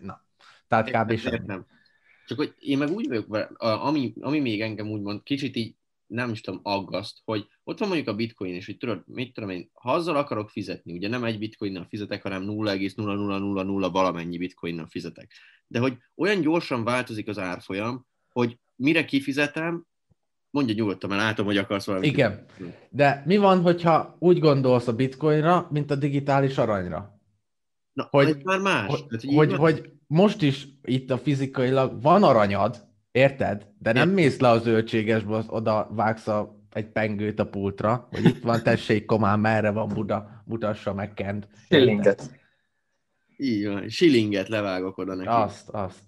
Na, 0.00 0.24
tehát 0.68 0.90
kb. 0.90 1.12
Nem. 1.46 1.66
Csak 2.26 2.38
hogy 2.38 2.54
én 2.58 2.78
meg 2.78 2.90
úgy 2.90 3.08
vagyok, 3.08 3.54
ami, 3.58 4.12
ami 4.20 4.40
még 4.40 4.60
engem 4.60 4.90
úgymond 4.90 5.22
kicsit 5.22 5.56
így 5.56 5.76
nem 6.06 6.30
is 6.30 6.40
tudom, 6.40 6.60
aggaszt, 6.62 7.18
hogy 7.24 7.46
ott 7.64 7.78
van 7.78 7.88
mondjuk 7.88 8.08
a 8.08 8.14
bitcoin, 8.14 8.54
és 8.54 8.66
hogy 8.66 8.76
tudod, 8.76 9.02
mit 9.06 9.32
tudom 9.34 9.50
én, 9.50 9.70
ha 9.72 9.92
azzal 9.92 10.16
akarok 10.16 10.50
fizetni, 10.50 10.92
ugye 10.92 11.08
nem 11.08 11.24
egy 11.24 11.38
bitcoinnal 11.38 11.86
fizetek, 11.88 12.22
hanem 12.22 12.42
0,0000 12.46 13.88
valamennyi 13.92 14.38
bitcoinnal 14.38 14.86
fizetek. 14.86 15.32
De 15.66 15.78
hogy 15.78 15.96
olyan 16.14 16.40
gyorsan 16.40 16.84
változik 16.84 17.28
az 17.28 17.38
árfolyam, 17.38 18.06
hogy 18.32 18.58
mire 18.76 19.04
kifizetem, 19.04 19.86
mondja 20.50 20.74
nyugodtan, 20.74 21.10
mert 21.10 21.22
látom, 21.22 21.46
hogy 21.46 21.56
akarsz 21.56 21.86
valamit. 21.86 22.12
Igen, 22.12 22.44
de 22.90 23.22
mi 23.26 23.36
van, 23.36 23.60
hogyha 23.60 24.16
úgy 24.18 24.38
gondolsz 24.38 24.88
a 24.88 24.94
bitcoinra, 24.94 25.68
mint 25.70 25.90
a 25.90 25.94
digitális 25.94 26.58
aranyra? 26.58 27.20
Na, 27.92 28.08
hogy, 28.10 28.28
ez 28.28 28.36
már 28.42 28.60
más. 28.60 28.86
Hogy, 28.86 29.06
Tehát, 29.08 29.36
hogy, 29.36 29.52
hogy 29.52 29.90
most 30.06 30.42
is 30.42 30.68
itt 30.82 31.10
a 31.10 31.18
fizikailag 31.18 32.02
van 32.02 32.22
aranyad, 32.22 32.86
érted? 33.10 33.66
De 33.78 33.92
nem 33.92 34.10
mész 34.10 34.38
le 34.38 34.48
a 34.48 34.58
zöldségesbe, 34.58 35.44
oda 35.46 35.88
vágsz 35.90 36.26
a, 36.26 36.64
egy 36.72 36.86
pengőt 36.86 37.38
a 37.38 37.48
pultra, 37.48 38.08
hogy 38.10 38.24
itt 38.24 38.42
van, 38.42 38.62
tessék 38.62 39.04
komán, 39.04 39.40
merre 39.40 39.70
van 39.70 39.88
Buda, 39.88 40.42
mutassa 40.44 40.94
meg 40.94 41.14
Kent. 41.14 41.48
Shillinget. 41.64 42.30
Így 43.36 43.66
van, 43.66 43.88
shillinget 43.88 44.48
levágok 44.48 44.98
oda 44.98 45.14
neki. 45.14 45.28
Azt, 45.28 45.68
azt. 45.68 45.98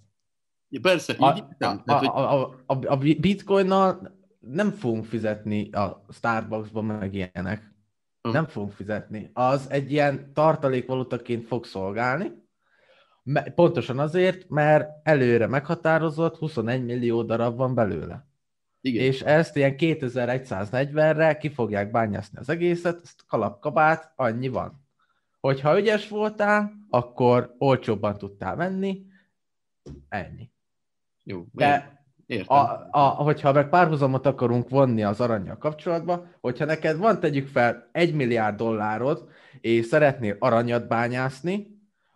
Ja, 0.69 0.79
persze, 0.81 1.13
a, 1.17 1.35
így 1.35 1.43
a, 1.59 1.65
a, 1.85 2.05
a, 2.05 2.41
a, 2.41 2.63
a, 2.65 2.77
a 2.85 2.97
bitcoinnal 2.97 4.17
nem 4.39 4.71
fogunk 4.71 5.05
fizetni 5.05 5.71
a 5.71 6.05
Starbucksban, 6.09 6.85
meg 6.85 7.13
ilyenek. 7.13 7.73
Hm. 8.21 8.31
Nem 8.31 8.45
fogunk 8.45 8.71
fizetni. 8.71 9.29
Az 9.33 9.69
egy 9.69 9.91
ilyen 9.91 10.33
tartalékvalutaként 10.33 11.45
fog 11.45 11.65
szolgálni, 11.65 12.31
pontosan 13.55 13.99
azért, 13.99 14.49
mert 14.49 14.89
előre 15.03 15.47
meghatározott 15.47 16.35
21 16.35 16.85
millió 16.85 17.23
darab 17.23 17.57
van 17.57 17.75
belőle. 17.75 18.27
Igen. 18.81 19.03
És 19.03 19.21
ezt 19.21 19.55
ilyen 19.55 19.75
2140-re 19.77 21.37
ki 21.37 21.49
fogják 21.49 21.91
bányászni 21.91 22.37
az 22.37 22.49
egészet, 22.49 22.99
ezt 23.03 23.25
kalapkabát, 23.27 24.13
annyi 24.15 24.47
van. 24.47 24.87
Hogyha 25.39 25.79
ügyes 25.79 26.09
voltál, 26.09 26.71
akkor 26.89 27.55
olcsóbban 27.57 28.17
tudtál 28.17 28.55
venni, 28.55 29.05
ennyi. 30.09 30.51
Jó, 31.29 31.45
De 31.51 31.97
Értem. 32.25 32.57
A, 32.57 32.87
a, 32.91 32.99
hogyha 32.99 33.51
meg 33.51 33.69
párhuzamot 33.69 34.25
akarunk 34.25 34.69
vonni 34.69 35.03
az 35.03 35.21
aranyjal 35.21 35.57
kapcsolatban, 35.57 36.35
hogyha 36.41 36.65
neked 36.65 36.97
van, 36.97 37.19
tegyük 37.19 37.47
fel, 37.47 37.89
egy 37.91 38.13
milliárd 38.13 38.55
dollárod, 38.57 39.29
és 39.61 39.85
szeretnél 39.85 40.35
aranyat 40.39 40.87
bányászni, 40.87 41.67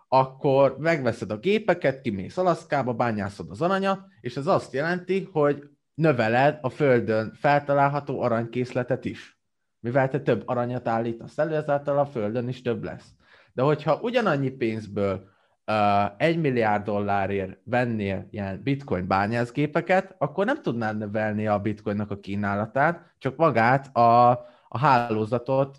akkor 0.08 0.78
megveszed 0.80 1.32
a 1.32 1.38
gépeket, 1.38 2.02
kimész 2.02 2.38
Alaszkába, 2.38 2.94
bányászod 2.94 3.50
az 3.50 3.62
aranyat, 3.62 4.00
és 4.22 4.36
ez 4.36 4.48
azt 4.48 4.74
jelenti, 4.74 5.30
hogy 5.32 5.64
növeled 5.94 6.58
a 6.62 6.70
Földön 6.70 7.34
feltalálható 7.40 8.22
aranykészletet 8.22 9.06
is. 9.06 9.40
Mivel 9.80 10.10
te 10.10 10.22
több 10.22 10.44
aranyat 10.46 10.88
állítasz 10.88 11.38
elő, 11.38 11.56
ezáltal 11.56 12.00
a 12.00 12.06
Földön 12.06 12.48
is 12.48 12.62
több 12.62 12.84
lesz. 12.84 13.14
De 13.54 13.62
hogyha 13.62 14.00
ugyanannyi 14.02 14.50
pénzből 14.50 15.33
egy 16.18 16.38
milliárd 16.38 16.84
dollárért 16.84 17.58
vennél 17.64 18.28
ilyen 18.30 18.64
bitcoin 18.64 19.08
bányászgépeket, 19.08 20.16
akkor 20.18 20.46
nem 20.46 20.62
tudnád 20.62 20.98
növelni 20.98 21.48
a 21.48 21.60
bitcoinnak 21.60 22.12
a 22.12 22.20
kínálatát, 22.20 23.14
csak 23.18 23.36
magát 23.36 23.96
a, 23.96 24.30
a 24.68 24.78
hálózatot, 24.78 25.78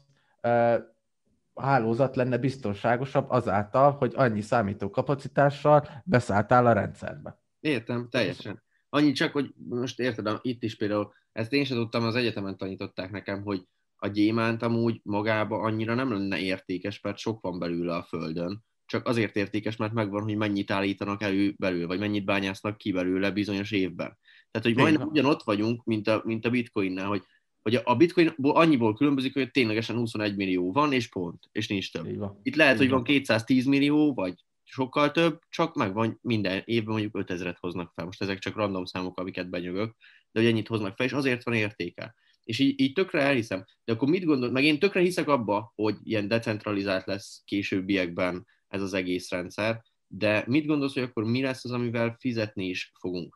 a 1.53 1.63
hálózat 1.63 2.17
lenne 2.17 2.39
biztonságosabb 2.39 3.31
azáltal, 3.31 3.91
hogy 3.91 4.13
annyi 4.17 4.41
számítókapacitással 4.41 5.89
beszálltál 6.05 6.67
a 6.67 6.73
rendszerbe. 6.73 7.39
Értem, 7.61 8.09
teljesen. 8.11 8.63
Annyi 8.89 9.13
csak, 9.13 9.33
hogy 9.33 9.55
most 9.69 10.01
érted, 10.01 10.39
itt 10.43 10.63
is 10.63 10.77
például, 10.77 11.13
ezt 11.33 11.53
én 11.53 11.65
sem 11.65 11.77
tudtam, 11.77 12.05
az 12.05 12.15
egyetemen 12.15 12.57
tanították 12.57 13.11
nekem, 13.11 13.43
hogy 13.43 13.67
a 13.97 14.07
gyémánt 14.07 14.63
amúgy 14.63 15.01
magába 15.03 15.61
annyira 15.61 15.95
nem 15.95 16.13
lenne 16.13 16.39
értékes, 16.39 17.01
mert 17.01 17.17
sok 17.17 17.41
van 17.41 17.59
belőle 17.59 17.95
a 17.95 18.03
Földön, 18.03 18.65
csak 18.95 19.07
azért 19.07 19.37
értékes, 19.37 19.77
mert 19.77 19.93
megvan, 19.93 20.23
hogy 20.23 20.37
mennyit 20.37 20.71
állítanak 20.71 21.23
elő 21.23 21.55
belőle, 21.59 21.87
vagy 21.87 21.99
mennyit 21.99 22.25
bányásznak 22.25 22.77
ki 22.77 22.93
belőle 22.93 23.31
bizonyos 23.31 23.71
évben. 23.71 24.19
Tehát, 24.51 24.67
hogy 24.67 24.77
majdnem 24.77 25.09
ugyanott 25.09 25.43
vagyunk, 25.43 25.85
mint 25.85 26.09
a, 26.09 26.23
mint 26.25 26.47
a 26.47 26.51
bitcoinnál, 26.51 27.07
hogy, 27.07 27.23
hogy 27.63 27.81
a 27.85 27.97
bitcoinból 27.97 28.57
annyiból 28.57 28.95
különbözik, 28.95 29.33
hogy 29.33 29.51
ténylegesen 29.51 29.97
21 29.97 30.37
millió 30.37 30.73
van, 30.73 30.93
és 30.93 31.09
pont, 31.09 31.49
és 31.53 31.69
nincs 31.69 31.93
több. 31.93 32.07
Itt 32.43 32.57
lehet, 32.57 32.77
hogy 32.77 32.89
van 32.89 33.03
210 33.05 33.65
millió, 33.65 34.15
vagy 34.15 34.35
sokkal 34.63 35.11
több, 35.11 35.39
csak 35.49 35.75
megvan 35.75 36.19
minden 36.23 36.63
évben 36.65 36.93
mondjuk 36.93 37.17
5000-et 37.19 37.57
hoznak 37.61 37.93
fel. 37.95 38.05
Most 38.05 38.23
ezek 38.23 38.39
csak 38.39 38.57
random 38.57 38.85
számok, 38.85 39.19
amiket 39.19 39.51
benyögök, 39.51 39.97
de 40.33 40.41
hogy 40.41 40.49
ennyit 40.49 40.69
hoznak 40.69 40.97
fel, 40.97 41.07
és 41.07 41.13
azért 41.13 41.45
van 41.45 41.55
értéke. 41.55 42.15
És 42.45 42.59
így, 42.59 42.81
így 42.81 42.93
tökre 42.93 43.21
elhiszem. 43.21 43.65
De 43.85 43.93
akkor 43.93 44.09
mit 44.09 44.25
gondol, 44.25 44.51
meg 44.51 44.65
én 44.65 44.79
tökre 44.79 45.01
hiszek 45.01 45.29
abba, 45.29 45.73
hogy 45.75 45.97
ilyen 46.03 46.29
decentralizált 46.29 47.07
lesz 47.07 47.43
későbbiekben 47.45 48.47
ez 48.75 48.83
az 48.83 48.93
egész 48.93 49.31
rendszer, 49.31 49.83
de 50.07 50.45
mit 50.47 50.67
gondolsz, 50.67 50.95
hogy 50.95 51.03
akkor 51.03 51.25
mi 51.25 51.43
lesz 51.43 51.65
az, 51.65 51.71
amivel 51.71 52.17
fizetni 52.19 52.65
is 52.65 52.93
fogunk? 53.01 53.35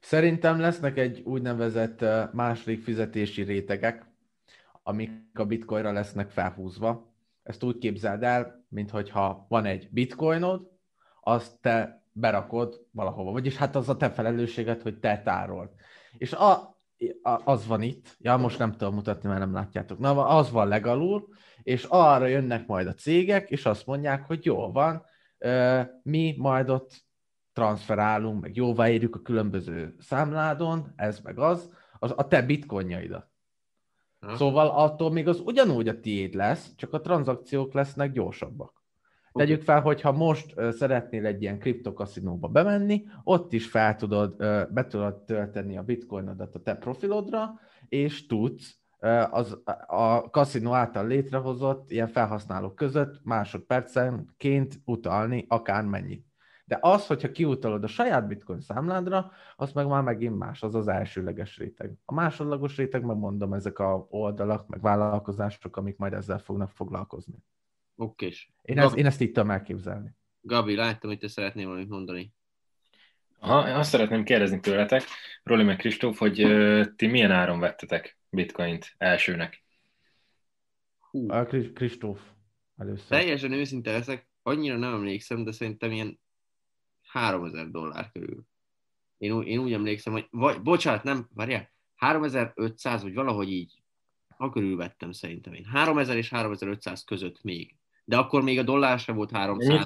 Szerintem 0.00 0.60
lesznek 0.60 0.98
egy 0.98 1.20
úgynevezett 1.20 2.04
második 2.32 2.82
fizetési 2.82 3.42
rétegek, 3.42 4.06
amik 4.82 5.10
a 5.32 5.44
bitcoinra 5.44 5.92
lesznek 5.92 6.30
felhúzva. 6.30 7.14
Ezt 7.42 7.62
úgy 7.62 7.78
képzeld 7.78 8.22
el, 8.22 8.66
mintha 8.68 9.46
van 9.48 9.64
egy 9.64 9.88
bitcoinod, 9.90 10.70
azt 11.20 11.60
te 11.60 12.04
berakod 12.12 12.86
valahova, 12.90 13.30
vagyis 13.30 13.56
hát 13.56 13.76
az 13.76 13.88
a 13.88 13.96
te 13.96 14.10
felelősséged, 14.10 14.82
hogy 14.82 14.98
te 14.98 15.22
tárold. 15.22 15.70
És 16.18 16.32
a, 16.32 16.75
az 17.44 17.66
van 17.66 17.82
itt, 17.82 18.16
ja 18.18 18.36
most 18.36 18.58
nem 18.58 18.72
tudom 18.72 18.94
mutatni, 18.94 19.28
mert 19.28 19.40
nem 19.40 19.52
látjátok, 19.52 19.98
na 19.98 20.26
az 20.26 20.50
van 20.50 20.68
legalul, 20.68 21.28
és 21.62 21.84
arra 21.88 22.26
jönnek 22.26 22.66
majd 22.66 22.86
a 22.86 22.94
cégek, 22.94 23.50
és 23.50 23.66
azt 23.66 23.86
mondják, 23.86 24.26
hogy 24.26 24.44
jó 24.44 24.72
van, 24.72 25.04
mi 26.02 26.34
majd 26.38 26.68
ott 26.68 27.04
transferálunk, 27.52 28.40
meg 28.40 28.56
jóváírjuk 28.56 29.14
a 29.14 29.20
különböző 29.20 29.94
számládon, 29.98 30.92
ez 30.96 31.20
meg 31.20 31.38
az, 31.38 31.70
az 31.98 32.12
a 32.16 32.28
te 32.28 32.42
bitcoinjaidat. 32.42 33.30
Szóval 34.34 34.68
attól 34.68 35.10
még 35.10 35.28
az 35.28 35.40
ugyanúgy 35.40 35.88
a 35.88 36.00
tiéd 36.00 36.34
lesz, 36.34 36.74
csak 36.76 36.92
a 36.92 37.00
tranzakciók 37.00 37.72
lesznek 37.72 38.12
gyorsabbak. 38.12 38.75
Okay. 39.36 39.46
Tegyük 39.46 39.62
fel, 39.62 39.80
hogyha 39.80 40.12
most 40.12 40.54
szeretnél 40.70 41.26
egy 41.26 41.42
ilyen 41.42 41.58
kriptokaszinóba 41.58 42.48
bemenni, 42.48 43.04
ott 43.24 43.52
is 43.52 43.68
fel 43.68 43.96
tudod, 43.96 44.36
be 44.72 44.86
tudod 44.88 45.24
tölteni 45.24 45.76
a 45.76 45.82
bitcoinodat 45.82 46.54
a 46.54 46.62
te 46.62 46.74
profilodra, 46.76 47.60
és 47.88 48.26
tudsz 48.26 48.78
az 49.30 49.58
a 49.86 50.30
kaszinó 50.30 50.72
által 50.72 51.06
létrehozott 51.06 51.90
ilyen 51.90 52.08
felhasználók 52.08 52.74
között 52.74 53.20
másodpercenként 53.24 54.80
utalni 54.84 55.44
akármennyit. 55.48 56.26
De 56.64 56.78
az, 56.80 57.06
hogyha 57.06 57.30
kiutalod 57.30 57.84
a 57.84 57.86
saját 57.86 58.26
bitcoin 58.26 58.60
számládra, 58.60 59.30
az 59.56 59.72
meg 59.72 59.86
már 59.86 60.02
megint 60.02 60.38
más, 60.38 60.62
az 60.62 60.74
az 60.74 60.88
elsőleges 60.88 61.58
réteg. 61.58 61.92
A 62.04 62.14
másodlagos 62.14 62.76
réteg, 62.76 63.04
megmondom, 63.04 63.52
ezek 63.52 63.78
a 63.78 64.06
oldalak, 64.10 64.68
meg 64.68 64.80
vállalkozások, 64.80 65.76
amik 65.76 65.96
majd 65.96 66.12
ezzel 66.12 66.38
fognak 66.38 66.70
foglalkozni. 66.70 67.34
Oké. 67.96 68.32
Én, 68.62 68.78
ezt, 68.78 68.96
én 68.96 69.06
ezt 69.06 69.20
így 69.20 69.32
tudom 69.32 69.50
elképzelni. 69.50 70.10
Gabi, 70.40 70.74
láttam, 70.74 71.10
hogy 71.10 71.18
te 71.18 71.28
szeretnél 71.28 71.66
valamit 71.66 71.88
mondani. 71.88 72.32
Aha, 73.38 73.58
azt 73.78 73.90
szeretném 73.90 74.24
kérdezni 74.24 74.60
tőletek, 74.60 75.02
Roli 75.42 75.62
meg 75.64 75.76
Kristóf, 75.76 76.18
hogy 76.18 76.40
ö, 76.40 76.84
ti 76.96 77.06
milyen 77.06 77.30
áron 77.30 77.58
vettetek 77.60 78.18
bitcoint 78.30 78.94
elsőnek? 78.98 79.64
Hú, 80.98 81.30
A 81.30 81.44
Kris- 81.44 81.72
Kristóf 81.72 82.20
először. 82.76 83.06
teljesen 83.08 83.52
őszinte 83.52 83.92
leszek, 83.92 84.28
annyira 84.42 84.76
nem 84.76 84.94
emlékszem, 84.94 85.44
de 85.44 85.52
szerintem 85.52 85.90
ilyen 85.92 86.20
3000 87.02 87.70
dollár 87.70 88.10
körül. 88.12 88.44
Én, 89.18 89.32
ú- 89.32 89.46
én 89.46 89.58
úgy 89.58 89.72
emlékszem, 89.72 90.12
hogy, 90.12 90.26
vagy, 90.30 90.62
bocsánat, 90.62 91.02
nem, 91.02 91.28
várjál, 91.34 91.70
3500, 91.94 93.02
vagy 93.02 93.14
valahogy 93.14 93.50
így, 93.52 93.82
a 94.36 94.50
körül 94.50 94.76
vettem 94.76 95.12
szerintem 95.12 95.52
én. 95.52 95.64
3000 95.64 96.16
és 96.16 96.28
3500 96.28 97.04
között 97.04 97.42
még. 97.42 97.75
De 98.08 98.16
akkor 98.16 98.42
még 98.42 98.58
a 98.58 98.62
dollár 98.62 98.98
sem 98.98 99.16
volt 99.16 99.30
300 99.30 99.68
Ennyi? 99.68 99.84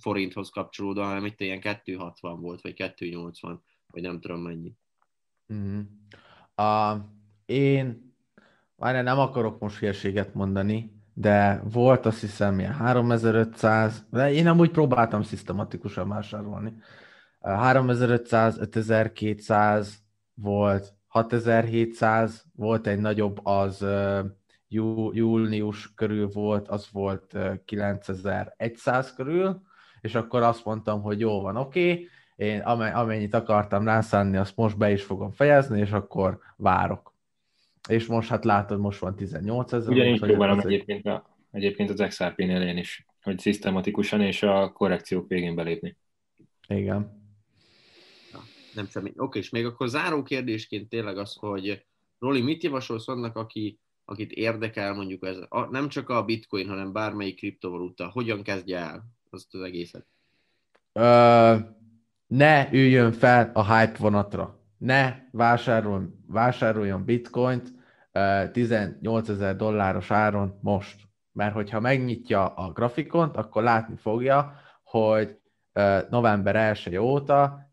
forinthoz 0.00 0.48
kapcsolódva, 0.48 1.04
hanem 1.04 1.24
itt 1.24 1.40
ilyen 1.40 1.60
260 1.60 2.40
volt, 2.40 2.60
vagy 2.60 2.74
280, 2.74 3.62
vagy 3.90 4.02
nem 4.02 4.20
tudom 4.20 4.40
mennyi. 4.40 4.72
Mhm. 5.46 5.80
A, 6.54 6.96
én, 7.46 8.14
várjál, 8.76 9.02
nem 9.02 9.18
akarok 9.18 9.60
most 9.60 9.78
hülyeséget 9.78 10.34
mondani, 10.34 10.96
de 11.14 11.62
volt 11.72 12.06
azt 12.06 12.20
hiszem 12.20 12.58
ilyen 12.58 12.72
3500, 12.72 14.06
de 14.10 14.32
én 14.32 14.46
amúgy 14.46 14.70
próbáltam 14.70 15.22
szisztematikusan 15.22 16.08
vásárolni. 16.08 16.76
A 17.38 17.50
3500, 17.50 18.58
5200 18.58 20.02
volt, 20.34 20.94
6700 21.06 22.44
volt 22.54 22.86
egy 22.86 22.98
nagyobb, 22.98 23.46
az 23.46 23.84
jú, 24.76 25.12
június 25.12 25.94
körül 25.94 26.28
volt, 26.28 26.68
az 26.68 26.88
volt 26.92 27.34
ö, 27.34 27.52
9100 27.64 29.14
körül, 29.14 29.62
és 30.00 30.14
akkor 30.14 30.42
azt 30.42 30.64
mondtam, 30.64 31.02
hogy 31.02 31.20
jó 31.20 31.40
van, 31.40 31.56
oké, 31.56 31.90
okay, 31.90 32.08
én 32.36 32.60
ame- 32.60 32.94
amennyit 32.94 33.34
akartam 33.34 33.84
rászánni, 33.84 34.36
azt 34.36 34.56
most 34.56 34.76
be 34.76 34.92
is 34.92 35.02
fogom 35.02 35.32
fejezni, 35.32 35.80
és 35.80 35.90
akkor 35.90 36.38
várok. 36.56 37.14
És 37.88 38.06
most 38.06 38.28
hát 38.28 38.44
látod, 38.44 38.80
most 38.80 38.98
van 38.98 39.16
18 39.16 39.72
ezer. 39.72 39.92
Ugyanígy 39.92 40.20
próbálom 40.20 40.58
egyébként, 40.58 41.06
a, 41.06 41.36
egyébként 41.50 41.90
az 41.90 42.04
XRP-nél 42.08 42.62
én 42.62 42.76
is, 42.76 43.06
hogy 43.22 43.38
szisztematikusan 43.38 44.20
és 44.20 44.42
a 44.42 44.72
korrekciók 44.72 45.28
végén 45.28 45.54
belépni. 45.54 45.96
Igen. 46.68 47.24
Nem 48.74 48.86
semmi. 48.86 49.12
Oké, 49.16 49.38
és 49.38 49.50
még 49.50 49.66
akkor 49.66 49.88
záró 49.88 50.22
kérdésként 50.22 50.88
tényleg 50.88 51.18
az, 51.18 51.36
hogy 51.40 51.86
Roli, 52.18 52.40
mit 52.40 52.62
javasolsz 52.62 53.08
annak, 53.08 53.36
aki, 53.36 53.78
akit 54.08 54.32
érdekel 54.32 54.94
mondjuk 54.94 55.26
ez, 55.26 55.36
a, 55.48 55.60
nem 55.70 55.88
csak 55.88 56.08
a 56.08 56.24
bitcoin, 56.24 56.68
hanem 56.68 56.92
bármelyik 56.92 57.36
kriptovaluta, 57.36 58.08
hogyan 58.08 58.42
kezdje 58.42 58.78
el 58.78 59.04
azt 59.30 59.54
az 59.54 59.60
egészet? 59.60 60.06
Ö, 60.92 61.54
ne 62.26 62.72
üljön 62.72 63.12
fel 63.12 63.50
a 63.54 63.76
hype 63.76 63.98
vonatra. 63.98 64.60
Ne 64.78 65.14
vásárol, 65.30 66.14
vásároljon 66.26 67.04
bitcoint 67.04 67.72
ö, 68.12 68.44
18 68.52 69.28
ezer 69.28 69.56
dolláros 69.56 70.10
áron 70.10 70.58
most. 70.62 71.04
Mert 71.32 71.54
hogyha 71.54 71.80
megnyitja 71.80 72.46
a 72.46 72.72
grafikont, 72.72 73.36
akkor 73.36 73.62
látni 73.62 73.96
fogja, 73.96 74.60
hogy 74.82 75.38
november 76.10 76.56
1 76.86 76.96
óta 76.96 77.70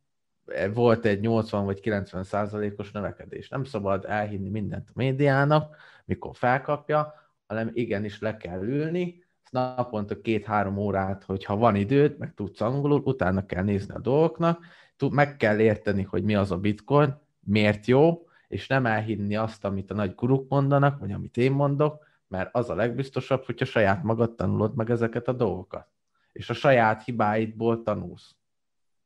volt 0.73 1.05
egy 1.05 1.19
80 1.19 1.65
vagy 1.65 1.79
90 1.79 2.23
százalékos 2.23 2.91
növekedés. 2.91 3.49
Nem 3.49 3.63
szabad 3.63 4.05
elhinni 4.05 4.49
mindent 4.49 4.89
a 4.89 4.93
médiának, 4.95 5.75
mikor 6.05 6.35
felkapja, 6.35 7.13
hanem 7.47 7.71
igenis 7.73 8.19
le 8.19 8.37
kell 8.37 8.61
ülni, 8.61 9.23
naponta 9.49 10.21
két-három 10.21 10.77
órát, 10.77 11.23
hogyha 11.23 11.55
van 11.55 11.75
időd, 11.75 12.17
meg 12.17 12.33
tudsz 12.33 12.61
angolul, 12.61 13.01
utána 13.03 13.45
kell 13.45 13.63
nézni 13.63 13.93
a 13.93 13.99
dolgoknak, 13.99 14.65
meg 15.11 15.37
kell 15.37 15.59
érteni, 15.59 16.03
hogy 16.03 16.23
mi 16.23 16.35
az 16.35 16.51
a 16.51 16.57
bitcoin, 16.57 17.21
miért 17.39 17.85
jó, 17.85 18.27
és 18.47 18.67
nem 18.67 18.85
elhinni 18.85 19.35
azt, 19.35 19.65
amit 19.65 19.91
a 19.91 19.93
nagy 19.93 20.15
guruk 20.15 20.49
mondanak, 20.49 20.99
vagy 20.99 21.11
amit 21.11 21.37
én 21.37 21.51
mondok, 21.51 22.05
mert 22.27 22.55
az 22.55 22.69
a 22.69 22.75
legbiztosabb, 22.75 23.43
hogyha 23.43 23.65
saját 23.65 24.03
magad 24.03 24.35
tanulod 24.35 24.75
meg 24.75 24.89
ezeket 24.89 25.27
a 25.27 25.33
dolgokat. 25.33 25.87
És 26.31 26.49
a 26.49 26.53
saját 26.53 27.03
hibáidból 27.03 27.83
tanulsz. 27.83 28.35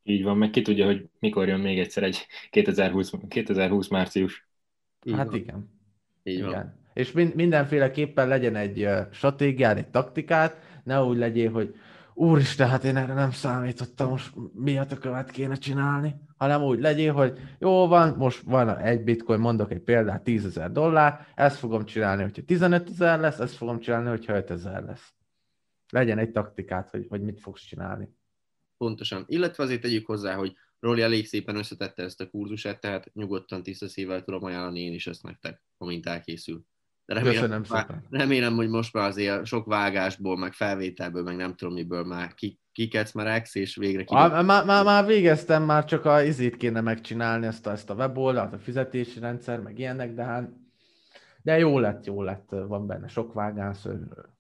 Így 0.04 0.24
van, 0.24 0.38
meg 0.38 0.50
ki 0.50 0.62
tudja, 0.62 0.86
hogy 0.86 1.10
mikor 1.20 1.48
jön 1.48 1.60
még 1.60 1.80
egyszer 1.80 2.04
egy 2.04 2.26
2020, 2.50 3.12
2020 3.28 3.88
március. 3.88 4.50
Így 5.04 5.16
hát 5.16 5.26
van. 5.26 5.36
igen. 5.36 5.70
Így 6.24 6.44
van. 6.44 6.86
És 6.98 7.12
min- 7.12 7.36
mindenféleképpen 7.36 8.28
legyen 8.28 8.56
egy 8.56 8.90
stratégiád, 9.12 9.78
egy 9.78 9.88
taktikát, 9.88 10.58
ne 10.84 11.04
úgy 11.04 11.18
legyél, 11.18 11.52
hogy 11.52 11.76
úristen, 12.14 12.70
hát 12.70 12.84
én 12.84 12.98
erre 12.98 13.14
nem 13.14 13.32
számítottam, 13.32 14.10
most 14.10 14.34
miatt 14.54 14.92
a 14.92 14.98
követ 14.98 15.32
kéne 15.32 15.56
csinálni, 15.56 16.16
hanem 16.38 16.64
úgy 16.64 16.80
legyél, 16.80 17.14
hogy 17.14 17.40
jó 17.60 17.88
van, 17.88 18.16
most 18.18 18.42
van 18.42 18.78
egy 18.78 19.04
bitcoin, 19.04 19.40
mondok 19.40 19.72
egy 19.72 19.80
példát, 19.80 20.24
10 20.24 20.46
ezer 20.46 20.72
dollár, 20.72 21.28
ezt 21.36 21.58
fogom 21.58 21.86
csinálni, 21.86 22.22
hogyha 22.22 22.42
15 22.46 22.90
ezer 22.90 23.20
lesz, 23.20 23.40
ezt 23.40 23.56
fogom 23.56 23.80
csinálni, 23.80 24.10
hogyha 24.10 24.36
5 24.36 24.52
ezer 24.52 24.84
lesz. 24.84 25.14
Legyen 25.90 26.18
egy 26.18 26.32
taktikát, 26.32 26.90
hogy, 26.90 27.06
hogy 27.10 27.22
mit 27.22 27.40
fogsz 27.40 27.64
csinálni. 27.64 28.10
Pontosan. 28.78 29.24
Illetve 29.28 29.64
azért 29.64 29.82
tegyük 29.82 30.06
hozzá, 30.06 30.36
hogy 30.36 30.54
Roli 30.80 31.02
elég 31.02 31.28
szépen 31.28 31.56
összetette 31.56 32.04
ezt 32.04 32.22
a 32.22 32.30
kurzusát, 32.30 32.80
tehát 32.80 33.14
nyugodtan 33.14 33.64
tiszta 33.64 33.88
szívvel 33.88 34.24
tudom 34.24 34.44
ajánlani 34.44 34.80
én 34.80 34.94
is 34.94 35.08
ezt 35.08 35.24
nektek, 35.24 35.64
amint 35.78 36.06
elkészül. 36.06 36.66
De 37.08 37.14
remélem, 37.14 37.36
Köszönöm 37.36 37.64
már- 37.70 37.88
szépen. 37.88 38.04
remélem, 38.10 38.56
hogy 38.56 38.70
most 38.70 38.94
már 38.94 39.08
azért 39.08 39.46
sok 39.46 39.66
vágásból, 39.66 40.38
meg 40.38 40.54
felvételből, 40.54 41.24
meg 41.24 41.36
nem 41.36 41.56
tudom 41.56 41.74
miből 41.74 42.04
már 42.04 42.34
ki, 42.34 42.60
ex, 43.14 43.56
és 43.56 43.76
végre 43.76 44.04
ki. 44.04 44.14
Már, 44.14 44.66
már, 44.66 44.84
már 44.84 45.06
végeztem, 45.06 45.64
már 45.64 45.86
csak 45.86 46.06
a 46.06 46.22
izét 46.22 46.58
kéne 46.58 46.82
megcsinálni, 46.82 47.46
ezt 47.46 47.68
a, 47.68 47.72
ezt 47.72 47.90
a 47.90 47.94
weboldalt, 47.94 48.54
a 48.54 48.58
fizetési 48.58 49.20
rendszer, 49.20 49.60
meg 49.60 49.80
ilyenek, 49.80 50.14
de 50.14 50.24
hát 50.24 50.50
de 51.42 51.58
jó 51.58 51.80
lett, 51.80 52.06
jó 52.06 52.22
lett, 52.22 52.50
van 52.68 52.88
benne 52.88 53.08
sok 53.08 53.34
vágás, 53.34 53.78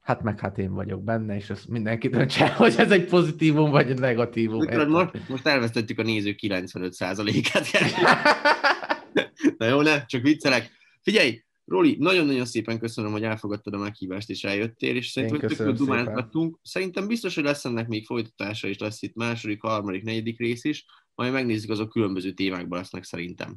hát 0.01 0.21
meg 0.21 0.39
hát 0.39 0.57
én 0.57 0.73
vagyok 0.73 1.03
benne, 1.03 1.35
és 1.35 1.49
ezt 1.49 1.67
mindenki 1.67 2.07
döntse 2.07 2.53
hogy 2.57 2.75
ez 2.77 2.91
egy 2.91 3.05
pozitívum, 3.05 3.71
vagy 3.71 3.89
egy 3.89 3.99
negatívum. 3.99 4.89
Most, 4.89 5.29
most 5.29 5.47
elvesztettük 5.47 5.99
a 5.99 6.03
nézők 6.03 6.39
95%-át. 6.41 7.65
Na 9.57 9.65
jó, 9.65 9.81
ne, 9.81 10.05
csak 10.05 10.21
viccelek. 10.21 10.71
Figyelj, 11.01 11.41
Roli, 11.67 11.95
nagyon-nagyon 11.99 12.45
szépen 12.45 12.79
köszönöm, 12.79 13.11
hogy 13.11 13.23
elfogadtad 13.23 13.73
a 13.73 13.77
meghívást 13.77 14.29
és 14.29 14.43
eljöttél, 14.43 14.95
és 14.95 15.07
szerintem 15.07 15.39
tök 15.39 15.49
jó 15.49 15.55
köszönöm 15.55 15.75
dumát 15.75 16.05
szépen. 16.05 16.23
adtunk. 16.23 16.59
Szerintem 16.61 17.07
biztos, 17.07 17.35
hogy 17.35 17.43
lesz 17.43 17.65
ennek 17.65 17.87
még 17.87 18.05
folytatása, 18.05 18.67
és 18.67 18.77
lesz 18.77 19.01
itt 19.01 19.15
második, 19.15 19.61
harmadik, 19.61 20.03
negyedik 20.03 20.39
rész 20.39 20.63
is, 20.63 20.85
majd 21.15 21.31
megnézzük, 21.31 21.69
azok 21.69 21.89
különböző 21.89 22.31
témákban 22.31 22.79
lesznek 22.79 23.03
szerintem. 23.03 23.55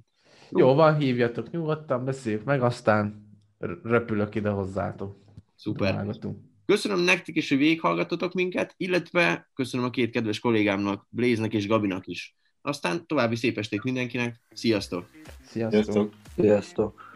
Jó 0.51 0.75
van, 0.75 0.97
hívjatok 0.97 1.51
nyugodtan, 1.51 2.05
beszéljük 2.05 2.45
meg, 2.45 2.63
aztán 2.63 3.29
r- 3.59 3.85
röpülök 3.85 4.35
ide 4.35 4.49
hozzátok. 4.49 5.17
Szuper. 5.57 5.91
Dumálgatunk. 5.91 6.39
Köszönöm 6.67 7.01
nektek 7.01 7.37
is, 7.37 7.49
hogy 7.49 7.59
végighallgatotok 7.59 8.33
minket, 8.33 8.75
illetve 8.77 9.51
köszönöm 9.55 9.87
a 9.87 9.91
két 9.91 10.11
kedves 10.11 10.39
kollégámnak, 10.39 11.07
Blaze-nek 11.09 11.55
és 11.55 11.67
Gabinak 11.67 12.07
is. 12.07 12.37
Aztán 12.63 13.07
további 13.07 13.37
szép 13.37 13.59
estét 13.59 13.83
mindenkinek, 13.83 14.41
sziasztok! 14.51 15.11
Sziasztok! 15.43 15.83
Sziasztok! 15.83 16.15
Sziasztok! 16.37 17.10